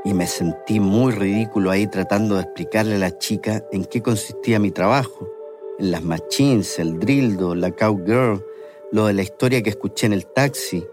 y 0.04 0.14
me 0.14 0.26
sentí 0.26 0.78
muy 0.78 1.12
ridículo 1.12 1.70
ahí 1.70 1.86
tratando 1.86 2.36
de 2.36 2.42
explicarle 2.42 2.96
a 2.96 2.98
la 2.98 3.18
chica 3.18 3.64
en 3.72 3.84
qué 3.84 4.02
consistía 4.02 4.58
mi 4.58 4.70
trabajo, 4.70 5.28
en 5.78 5.90
las 5.90 6.02
machines, 6.02 6.78
el 6.78 6.98
drildo, 6.98 7.54
la 7.54 7.70
cowgirl, 7.70 8.44
lo 8.92 9.06
de 9.06 9.14
la 9.14 9.22
historia 9.22 9.62
que 9.62 9.70
escuché 9.70 10.06
en 10.06 10.12
el 10.12 10.26
taxi, 10.26 10.86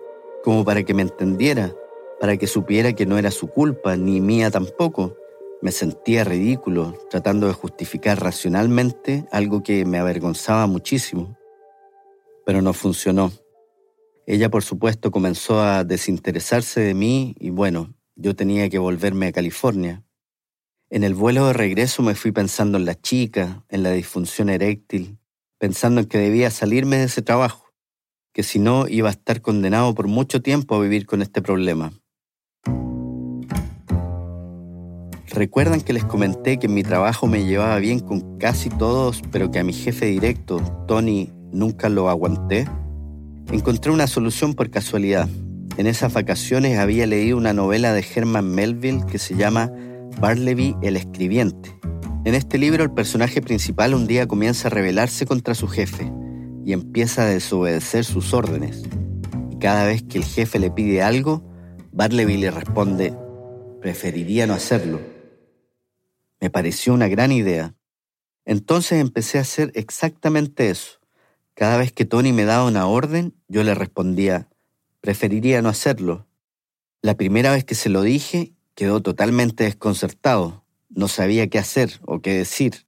como 0.44 0.66
para 0.66 0.84
que 0.84 0.94
me 0.94 1.04
entendiera, 1.04 1.74
para 2.20 2.38
que 2.38 2.48
supiera 2.48 2.94
que 2.94 3.06
no 3.06 3.18
era 3.18 3.32
su 3.32 3.48
culpa, 3.48 3.96
ni 3.96 4.20
mía 4.20 4.50
tampoco. 4.50 5.16
Me 5.62 5.72
sentía 5.72 6.24
ridículo, 6.24 6.98
tratando 7.10 7.48
de 7.48 7.54
justificar 7.54 8.22
racionalmente 8.22 9.26
algo 9.32 9.64
que 9.64 9.86
me 9.86 10.00
avergonzaba 10.00 10.68
muchísimo. 10.68 11.38
Pero 12.46 12.62
no 12.62 12.74
funcionó. 12.74 13.32
Ella, 14.26 14.50
por 14.50 14.64
supuesto, 14.64 15.12
comenzó 15.12 15.62
a 15.62 15.84
desinteresarse 15.84 16.82
de 16.82 16.94
mí 16.94 17.36
y 17.40 17.50
bueno, 17.52 17.94
yo 18.16 18.36
tenía 18.36 18.70
que 18.70 18.80
volverme 18.80 19.28
a 19.28 19.32
California. 19.32 20.04
En 20.90 21.04
el 21.04 21.14
vuelo 21.14 21.48
de 21.48 21.54
regreso 21.54 22.04
me 22.04 22.16
fui 22.16 22.32
pensando 22.32 22.78
en 22.78 22.86
la 22.86 22.96
chica, 22.96 23.64
en 23.70 23.84
la 23.84 23.92
disfunción 23.92 24.50
eréctil, 24.50 25.18
pensando 25.58 26.02
en 26.02 26.08
que 26.08 26.18
debía 26.18 26.52
salirme 26.52 26.98
de 26.98 27.06
ese 27.06 27.22
trabajo 27.22 27.63
que 28.34 28.42
si 28.42 28.58
no 28.58 28.88
iba 28.88 29.10
a 29.10 29.12
estar 29.12 29.42
condenado 29.42 29.94
por 29.94 30.08
mucho 30.08 30.42
tiempo 30.42 30.76
a 30.76 30.82
vivir 30.82 31.06
con 31.06 31.22
este 31.22 31.42
problema. 31.42 31.94
¿Recuerdan 35.30 35.82
que 35.82 35.94
les 35.94 36.04
comenté 36.04 36.60
que 36.60 36.68
en 36.68 36.74
mi 36.74 36.84
trabajo 36.84 37.28
me 37.28 37.46
llevaba 37.46 37.78
bien 37.78 38.00
con 38.00 38.38
casi 38.38 38.70
todos, 38.70 39.22
pero 39.32 39.50
que 39.50 39.60
a 39.60 39.64
mi 39.64 39.74
jefe 39.74 40.08
directo, 40.08 40.60
Tony, 40.88 41.32
nunca 41.52 41.90
lo 41.90 42.10
aguanté? 42.10 42.68
Encontré 43.52 43.92
una 43.92 44.08
solución 44.08 44.54
por 44.54 44.70
casualidad. 44.70 45.28
En 45.78 45.88
esas 45.88 46.14
vacaciones 46.14 46.78
había 46.78 47.08
leído 47.08 47.38
una 47.38 47.54
novela 47.54 47.94
de 47.94 48.06
Herman 48.16 48.50
Melville 48.50 49.06
que 49.08 49.18
se 49.18 49.36
llama 49.36 49.72
Barleby 50.20 50.76
el 50.84 50.98
escribiente. 50.98 51.76
En 52.26 52.36
este 52.36 52.58
libro 52.58 52.84
el 52.84 52.92
personaje 52.92 53.42
principal 53.42 53.96
un 53.96 54.06
día 54.08 54.28
comienza 54.28 54.68
a 54.68 54.72
rebelarse 54.72 55.26
contra 55.26 55.56
su 55.56 55.68
jefe 55.68 56.12
y 56.66 56.74
empieza 56.74 57.24
a 57.24 57.28
desobedecer 57.28 58.06
sus 58.06 58.34
órdenes. 58.34 58.84
Y 59.52 59.58
cada 59.58 59.86
vez 59.86 60.04
que 60.04 60.18
el 60.18 60.26
jefe 60.26 60.60
le 60.60 60.72
pide 60.72 61.02
algo, 61.02 61.44
Barleby 61.92 62.38
le 62.38 62.52
responde, 62.52 63.14
preferiría 63.82 64.48
no 64.48 64.54
hacerlo. 64.54 65.02
Me 66.40 66.50
pareció 66.50 66.94
una 66.94 67.08
gran 67.08 67.32
idea. 67.32 67.76
Entonces 68.46 69.00
empecé 69.00 69.38
a 69.38 69.42
hacer 69.42 69.72
exactamente 69.76 70.70
eso. 70.70 71.00
Cada 71.54 71.78
vez 71.78 71.92
que 71.92 72.06
Tony 72.06 72.34
me 72.34 72.46
daba 72.46 72.66
una 72.66 72.88
orden, 72.88 73.36
yo 73.48 73.64
le 73.64 73.76
respondía, 73.76 74.50
preferiría 75.02 75.62
no 75.62 75.70
hacerlo. 75.70 76.28
La 77.02 77.16
primera 77.16 77.52
vez 77.52 77.64
que 77.64 77.76
se 77.76 77.90
lo 77.90 78.02
dije, 78.02 78.54
quedó 78.76 79.02
totalmente 79.02 79.66
desconcertado. 79.66 80.66
No 80.90 81.08
sabía 81.08 81.48
qué 81.48 81.60
hacer 81.60 82.00
o 82.06 82.22
qué 82.22 82.34
decir. 82.34 82.88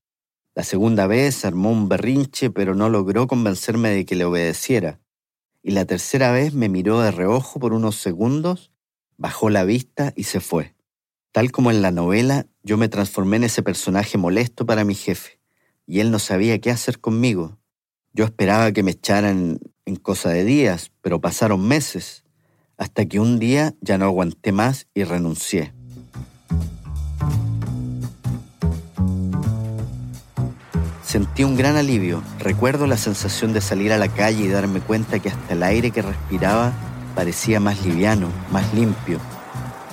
La 0.56 0.64
segunda 0.64 1.06
vez 1.06 1.44
armó 1.44 1.70
un 1.70 1.90
berrinche, 1.90 2.50
pero 2.50 2.76
no 2.76 2.88
logró 2.88 3.28
convencerme 3.28 3.90
de 3.90 4.06
que 4.06 4.16
le 4.16 4.24
obedeciera. 4.24 5.02
Y 5.62 5.72
la 5.72 5.84
tercera 5.84 6.32
vez 6.32 6.54
me 6.54 6.70
miró 6.70 7.02
de 7.02 7.12
reojo 7.12 7.60
por 7.60 7.74
unos 7.74 7.98
segundos, 7.98 8.72
bajó 9.18 9.50
la 9.50 9.66
vista 9.66 10.14
y 10.16 10.24
se 10.24 10.40
fue. 10.40 10.74
Tal 11.34 11.52
como 11.52 11.72
en 11.72 11.82
la 11.82 11.92
novela, 11.92 12.48
yo 12.64 12.78
me 12.78 12.88
transformé 12.88 13.36
en 13.36 13.44
ese 13.44 13.64
personaje 13.64 14.18
molesto 14.18 14.66
para 14.66 14.86
mi 14.86 14.96
jefe, 14.96 15.42
y 15.86 16.00
él 16.00 16.10
no 16.10 16.20
sabía 16.20 16.62
qué 16.62 16.72
hacer 16.72 17.02
conmigo. 17.02 17.60
Yo 18.14 18.24
esperaba 18.24 18.72
que 18.72 18.82
me 18.82 18.92
echaran 18.92 19.60
en 19.84 19.96
cosa 19.98 20.30
de 20.30 20.46
días, 20.46 20.94
pero 21.02 21.20
pasaron 21.20 21.68
meses, 21.68 22.24
hasta 22.78 23.06
que 23.08 23.20
un 23.20 23.40
día 23.40 23.76
ya 23.82 23.98
no 23.98 24.06
aguanté 24.06 24.54
más 24.54 24.88
y 24.94 25.04
renuncié. 25.04 25.75
Sentí 31.16 31.46
un 31.46 31.56
gran 31.56 31.78
alivio. 31.78 32.22
Recuerdo 32.40 32.88
la 32.88 32.98
sensación 32.98 33.54
de 33.54 33.62
salir 33.62 33.94
a 33.94 33.98
la 33.98 34.10
calle 34.10 34.44
y 34.44 34.50
darme 34.50 34.82
cuenta 34.82 35.18
que 35.20 35.30
hasta 35.30 35.54
el 35.54 35.64
aire 35.64 35.92
que 35.92 36.02
respiraba 36.02 36.74
parecía 37.16 37.62
más 37.62 37.86
liviano, 37.86 38.28
más 38.52 38.74
limpio. 38.74 39.22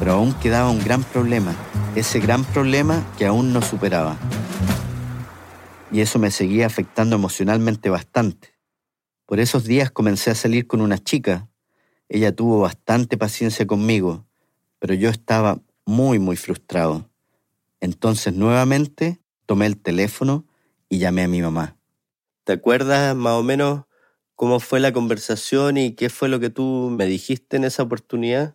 Pero 0.00 0.14
aún 0.14 0.34
quedaba 0.34 0.68
un 0.68 0.82
gran 0.82 1.04
problema, 1.04 1.54
ese 1.94 2.18
gran 2.18 2.42
problema 2.42 3.06
que 3.18 3.26
aún 3.26 3.52
no 3.52 3.62
superaba. 3.62 4.16
Y 5.92 6.00
eso 6.00 6.18
me 6.18 6.32
seguía 6.32 6.66
afectando 6.66 7.14
emocionalmente 7.14 7.88
bastante. 7.88 8.48
Por 9.24 9.38
esos 9.38 9.62
días 9.62 9.92
comencé 9.92 10.32
a 10.32 10.34
salir 10.34 10.66
con 10.66 10.80
una 10.80 10.98
chica. 10.98 11.48
Ella 12.08 12.34
tuvo 12.34 12.58
bastante 12.58 13.16
paciencia 13.16 13.64
conmigo, 13.64 14.26
pero 14.80 14.92
yo 14.94 15.08
estaba 15.08 15.60
muy, 15.86 16.18
muy 16.18 16.34
frustrado. 16.34 17.08
Entonces 17.78 18.34
nuevamente 18.34 19.20
tomé 19.46 19.66
el 19.66 19.76
teléfono 19.76 20.46
y 20.92 20.98
llamé 20.98 21.22
a 21.22 21.28
mi 21.28 21.40
mamá. 21.40 21.78
¿Te 22.44 22.52
acuerdas 22.52 23.16
más 23.16 23.32
o 23.32 23.42
menos 23.42 23.84
cómo 24.34 24.60
fue 24.60 24.78
la 24.78 24.92
conversación 24.92 25.78
y 25.78 25.94
qué 25.94 26.10
fue 26.10 26.28
lo 26.28 26.38
que 26.38 26.50
tú 26.50 26.90
me 26.94 27.06
dijiste 27.06 27.56
en 27.56 27.64
esa 27.64 27.82
oportunidad? 27.82 28.54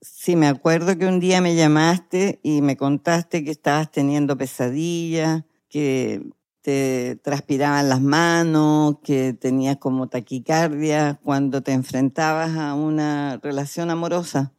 Sí, 0.00 0.34
me 0.34 0.48
acuerdo 0.48 0.98
que 0.98 1.06
un 1.06 1.20
día 1.20 1.40
me 1.40 1.54
llamaste 1.54 2.40
y 2.42 2.60
me 2.60 2.76
contaste 2.76 3.44
que 3.44 3.52
estabas 3.52 3.92
teniendo 3.92 4.36
pesadillas, 4.36 5.44
que 5.68 6.28
te 6.60 7.14
transpiraban 7.22 7.88
las 7.88 8.00
manos, 8.00 8.96
que 9.04 9.32
tenías 9.32 9.76
como 9.76 10.08
taquicardia 10.08 11.20
cuando 11.22 11.62
te 11.62 11.70
enfrentabas 11.70 12.56
a 12.56 12.74
una 12.74 13.38
relación 13.40 13.90
amorosa. 13.90 14.52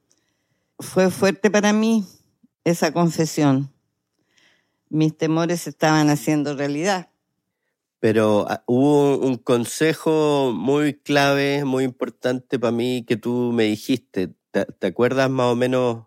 Fue 0.80 1.12
fuerte 1.12 1.52
para 1.52 1.74
mí 1.74 2.06
esa 2.64 2.94
confesión. 2.94 3.70
Mis 4.90 5.18
temores 5.18 5.68
estaban 5.68 6.10
haciendo 6.10 6.56
realidad. 6.56 7.10
Pero 8.00 8.46
ah, 8.50 8.64
hubo 8.66 9.18
un 9.18 9.38
consejo 9.38 10.54
muy 10.56 10.94
clave, 10.94 11.66
muy 11.66 11.84
importante 11.84 12.58
para 12.58 12.72
mí 12.72 13.06
que 13.06 13.18
tú 13.18 13.52
me 13.54 13.66
dijiste. 13.66 14.36
¿Te, 14.52 14.66
te 14.66 14.88
acuerdas 14.88 15.30
más 15.30 15.48
o 15.48 15.56
menos 15.56 16.06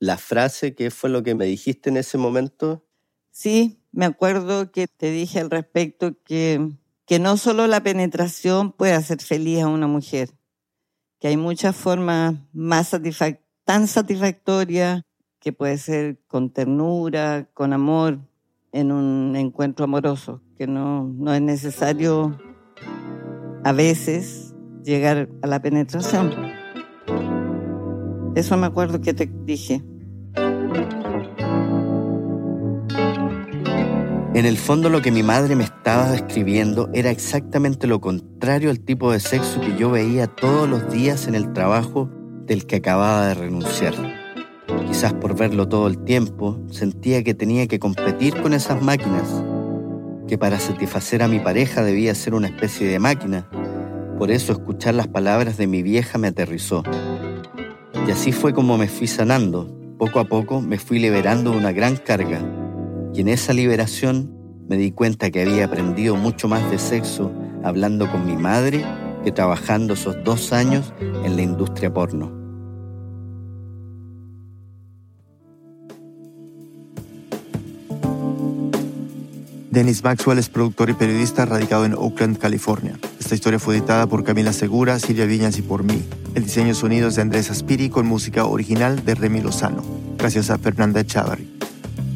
la 0.00 0.16
frase? 0.16 0.74
¿Qué 0.74 0.90
fue 0.90 1.10
lo 1.10 1.22
que 1.22 1.34
me 1.34 1.44
dijiste 1.44 1.90
en 1.90 1.98
ese 1.98 2.18
momento? 2.18 2.84
Sí, 3.30 3.84
me 3.92 4.04
acuerdo 4.04 4.72
que 4.72 4.86
te 4.88 5.10
dije 5.10 5.38
al 5.38 5.50
respecto 5.50 6.20
que, 6.24 6.72
que 7.06 7.18
no 7.18 7.36
solo 7.36 7.66
la 7.66 7.82
penetración 7.82 8.72
puede 8.72 8.94
hacer 8.94 9.20
feliz 9.20 9.62
a 9.62 9.68
una 9.68 9.86
mujer, 9.86 10.30
que 11.20 11.28
hay 11.28 11.36
muchas 11.36 11.76
formas 11.76 12.34
más 12.52 12.90
tan 13.64 13.86
satisfactorias 13.86 15.02
que 15.40 15.52
puede 15.52 15.78
ser 15.78 16.18
con 16.26 16.50
ternura, 16.50 17.48
con 17.54 17.72
amor, 17.72 18.20
en 18.72 18.92
un 18.92 19.34
encuentro 19.36 19.84
amoroso, 19.84 20.42
que 20.56 20.66
no, 20.66 21.04
no 21.04 21.32
es 21.32 21.40
necesario 21.40 22.38
a 23.64 23.72
veces 23.72 24.54
llegar 24.84 25.28
a 25.42 25.46
la 25.46 25.60
penetración. 25.60 26.32
Eso 28.34 28.56
me 28.56 28.66
acuerdo 28.66 29.00
que 29.00 29.14
te 29.14 29.30
dije. 29.44 29.82
En 34.34 34.46
el 34.46 34.56
fondo 34.56 34.88
lo 34.88 35.02
que 35.02 35.10
mi 35.10 35.24
madre 35.24 35.56
me 35.56 35.64
estaba 35.64 36.10
describiendo 36.10 36.88
era 36.92 37.10
exactamente 37.10 37.88
lo 37.88 38.00
contrario 38.00 38.70
al 38.70 38.78
tipo 38.78 39.10
de 39.10 39.18
sexo 39.18 39.60
que 39.60 39.76
yo 39.76 39.90
veía 39.90 40.28
todos 40.28 40.68
los 40.68 40.92
días 40.92 41.26
en 41.26 41.34
el 41.34 41.52
trabajo 41.52 42.08
del 42.46 42.64
que 42.66 42.76
acababa 42.76 43.26
de 43.26 43.34
renunciar. 43.34 43.94
Quizás 44.86 45.12
por 45.14 45.36
verlo 45.36 45.68
todo 45.68 45.86
el 45.86 45.98
tiempo, 46.04 46.58
sentía 46.70 47.22
que 47.22 47.34
tenía 47.34 47.66
que 47.66 47.78
competir 47.78 48.40
con 48.40 48.54
esas 48.54 48.82
máquinas, 48.82 49.42
que 50.26 50.38
para 50.38 50.58
satisfacer 50.58 51.22
a 51.22 51.28
mi 51.28 51.40
pareja 51.40 51.82
debía 51.82 52.14
ser 52.14 52.34
una 52.34 52.48
especie 52.48 52.86
de 52.86 52.98
máquina. 52.98 53.48
Por 54.18 54.30
eso 54.30 54.52
escuchar 54.52 54.94
las 54.94 55.08
palabras 55.08 55.56
de 55.56 55.66
mi 55.66 55.82
vieja 55.82 56.18
me 56.18 56.28
aterrizó. 56.28 56.82
Y 58.06 58.10
así 58.10 58.32
fue 58.32 58.52
como 58.52 58.78
me 58.78 58.88
fui 58.88 59.06
sanando. 59.06 59.74
Poco 59.98 60.20
a 60.20 60.24
poco 60.24 60.60
me 60.60 60.78
fui 60.78 60.98
liberando 60.98 61.50
de 61.50 61.56
una 61.56 61.72
gran 61.72 61.96
carga 61.96 62.40
y 63.14 63.20
en 63.20 63.28
esa 63.28 63.52
liberación 63.52 64.32
me 64.68 64.76
di 64.76 64.92
cuenta 64.92 65.30
que 65.30 65.42
había 65.42 65.64
aprendido 65.64 66.14
mucho 66.14 66.46
más 66.46 66.70
de 66.70 66.78
sexo 66.78 67.32
hablando 67.64 68.10
con 68.10 68.26
mi 68.26 68.36
madre 68.36 68.84
que 69.24 69.32
trabajando 69.32 69.94
esos 69.94 70.16
dos 70.24 70.52
años 70.52 70.92
en 71.24 71.34
la 71.34 71.42
industria 71.42 71.92
porno. 71.92 72.37
Dennis 79.78 80.02
Maxwell 80.02 80.40
es 80.40 80.48
productor 80.48 80.90
y 80.90 80.94
periodista 80.94 81.46
radicado 81.46 81.84
en 81.84 81.94
Oakland, 81.94 82.36
California. 82.36 82.98
Esta 83.20 83.36
historia 83.36 83.60
fue 83.60 83.76
editada 83.76 84.08
por 84.08 84.24
Camila 84.24 84.52
Segura, 84.52 84.98
Silvia 84.98 85.24
Viñas 85.24 85.56
y 85.56 85.62
por 85.62 85.84
mí. 85.84 86.02
El 86.34 86.42
diseño 86.42 86.66
de 86.66 86.74
sonidos 86.74 87.14
de 87.14 87.22
Andrés 87.22 87.48
Aspiri 87.48 87.88
con 87.88 88.04
música 88.04 88.44
original 88.44 89.04
de 89.04 89.14
Remy 89.14 89.40
Lozano. 89.40 89.84
Gracias 90.18 90.50
a 90.50 90.58
Fernanda 90.58 91.06
Chávarri. 91.06 91.48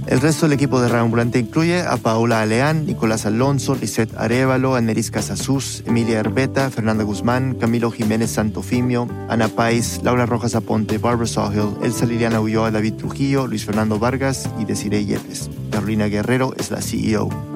El 0.08 0.20
resto 0.20 0.46
del 0.46 0.54
equipo 0.54 0.80
de 0.80 0.88
Reambulante 0.88 1.38
incluye 1.38 1.82
a 1.82 1.96
Paola 1.98 2.42
Aleán, 2.42 2.84
Nicolás 2.84 3.26
Alonso, 3.26 3.76
Lisette 3.76 4.16
Arevalo, 4.16 4.74
Aneris 4.74 5.12
Casasús, 5.12 5.84
Emilia 5.86 6.18
Herbeta, 6.18 6.68
Fernanda 6.68 7.04
Guzmán, 7.04 7.54
Camilo 7.54 7.92
Jiménez 7.92 8.32
Santofimio, 8.32 9.06
Ana 9.28 9.46
Pais, 9.46 10.00
Laura 10.02 10.26
Rojas 10.26 10.56
Aponte, 10.56 10.98
Barbara 10.98 11.28
Sawhill, 11.28 11.76
Elsa 11.84 12.06
Liliana 12.06 12.40
Ulloa, 12.40 12.72
David 12.72 12.94
Trujillo, 12.94 13.46
Luis 13.46 13.64
Fernando 13.64 14.00
Vargas 14.00 14.50
y 14.58 14.64
Desiree 14.64 15.04
Yepes. 15.04 15.48
Carolina 15.70 16.06
Guerrero 16.06 16.54
es 16.58 16.72
la 16.72 16.82
CEO. 16.82 17.51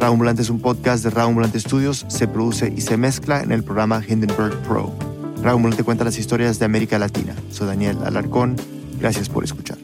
Raambulante 0.00 0.40
es 0.40 0.48
un 0.48 0.60
podcast 0.60 1.04
de 1.04 1.10
Raambulante 1.10 1.60
Studios, 1.60 2.06
se 2.08 2.26
produce 2.26 2.72
y 2.74 2.80
se 2.80 2.96
mezcla 2.96 3.42
en 3.42 3.52
el 3.52 3.62
programa 3.62 4.02
Hindenburg 4.06 4.56
Pro. 4.62 4.90
Raambulante 5.42 5.84
cuenta 5.84 6.04
las 6.04 6.18
historias 6.18 6.58
de 6.58 6.64
América 6.64 6.98
Latina. 6.98 7.34
Soy 7.50 7.66
Daniel 7.66 7.98
Alarcón. 8.06 8.56
Gracias 8.98 9.28
por 9.28 9.44
escuchar. 9.44 9.76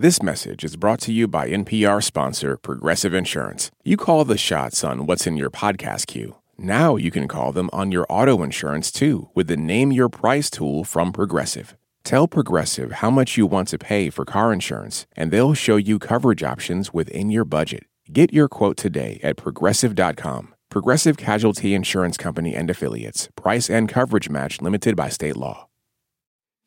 This 0.00 0.22
message 0.22 0.64
is 0.64 0.76
brought 0.76 1.00
to 1.00 1.12
you 1.12 1.28
by 1.28 1.50
NPR 1.50 2.02
sponsor 2.02 2.56
Progressive 2.56 3.12
Insurance. 3.12 3.70
You 3.84 3.98
call 3.98 4.24
the 4.24 4.38
shots 4.38 4.82
on 4.82 5.04
what's 5.04 5.26
in 5.26 5.36
your 5.36 5.50
podcast 5.50 6.06
queue. 6.06 6.36
Now 6.56 6.96
you 6.96 7.10
can 7.10 7.28
call 7.28 7.52
them 7.52 7.68
on 7.70 7.92
your 7.92 8.06
auto 8.08 8.42
insurance 8.42 8.90
too 8.90 9.28
with 9.34 9.46
the 9.46 9.58
Name 9.58 9.92
Your 9.92 10.08
Price 10.08 10.48
tool 10.48 10.84
from 10.84 11.12
Progressive. 11.12 11.76
Tell 12.02 12.26
Progressive 12.26 12.92
how 12.92 13.10
much 13.10 13.36
you 13.36 13.44
want 13.44 13.68
to 13.68 13.78
pay 13.78 14.08
for 14.08 14.24
car 14.24 14.54
insurance, 14.54 15.06
and 15.18 15.30
they'll 15.30 15.52
show 15.52 15.76
you 15.76 15.98
coverage 15.98 16.42
options 16.42 16.94
within 16.94 17.28
your 17.28 17.44
budget. 17.44 17.84
Get 18.10 18.32
your 18.32 18.48
quote 18.48 18.78
today 18.78 19.20
at 19.22 19.36
progressive.com. 19.36 20.54
Progressive 20.70 21.18
Casualty 21.18 21.74
Insurance 21.74 22.16
Company 22.16 22.54
and 22.54 22.70
Affiliates. 22.70 23.28
Price 23.36 23.68
and 23.68 23.86
coverage 23.86 24.30
match 24.30 24.62
limited 24.62 24.96
by 24.96 25.10
state 25.10 25.36
law. 25.36 25.66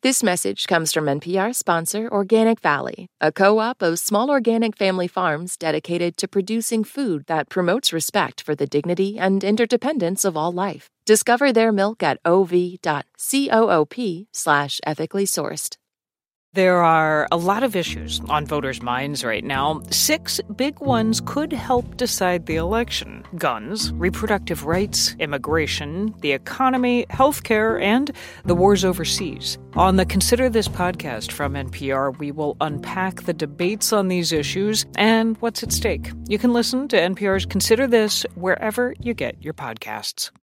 This 0.04 0.22
message 0.22 0.66
comes 0.66 0.92
from 0.92 1.06
NPR 1.06 1.54
sponsor 1.54 2.10
Organic 2.12 2.60
Valley, 2.60 3.06
a 3.22 3.32
co 3.32 3.58
op 3.58 3.80
of 3.80 3.98
small 3.98 4.28
organic 4.28 4.76
family 4.76 5.08
farms 5.08 5.56
dedicated 5.56 6.18
to 6.18 6.28
producing 6.28 6.84
food 6.84 7.24
that 7.26 7.48
promotes 7.48 7.90
respect 7.90 8.42
for 8.42 8.54
the 8.54 8.66
dignity 8.66 9.18
and 9.18 9.42
interdependence 9.42 10.26
of 10.26 10.36
all 10.36 10.52
life. 10.52 10.90
Discover 11.06 11.54
their 11.54 11.72
milk 11.72 12.02
at 12.02 12.18
ov.coop 12.26 12.84
slash 14.34 14.80
ethically 14.86 15.24
sourced. 15.24 15.76
There 16.54 16.84
are 16.84 17.26
a 17.32 17.36
lot 17.36 17.64
of 17.64 17.74
issues 17.74 18.20
on 18.28 18.46
voters' 18.46 18.80
minds 18.80 19.24
right 19.24 19.42
now. 19.42 19.82
Six 19.90 20.40
big 20.54 20.78
ones 20.78 21.20
could 21.24 21.52
help 21.52 21.96
decide 21.96 22.46
the 22.46 22.54
election 22.54 23.24
guns, 23.34 23.92
reproductive 23.94 24.64
rights, 24.64 25.16
immigration, 25.18 26.14
the 26.20 26.30
economy, 26.30 27.06
healthcare, 27.10 27.82
and 27.82 28.12
the 28.44 28.54
wars 28.54 28.84
overseas. 28.84 29.58
On 29.74 29.96
the 29.96 30.06
Consider 30.06 30.48
This 30.48 30.68
podcast 30.68 31.32
from 31.32 31.54
NPR, 31.54 32.16
we 32.18 32.30
will 32.30 32.56
unpack 32.60 33.24
the 33.24 33.34
debates 33.34 33.92
on 33.92 34.06
these 34.06 34.30
issues 34.30 34.86
and 34.94 35.36
what's 35.38 35.64
at 35.64 35.72
stake. 35.72 36.12
You 36.28 36.38
can 36.38 36.52
listen 36.52 36.86
to 36.86 36.96
NPR's 36.96 37.46
Consider 37.46 37.88
This 37.88 38.24
wherever 38.36 38.94
you 39.00 39.12
get 39.12 39.42
your 39.42 39.54
podcasts. 39.54 40.30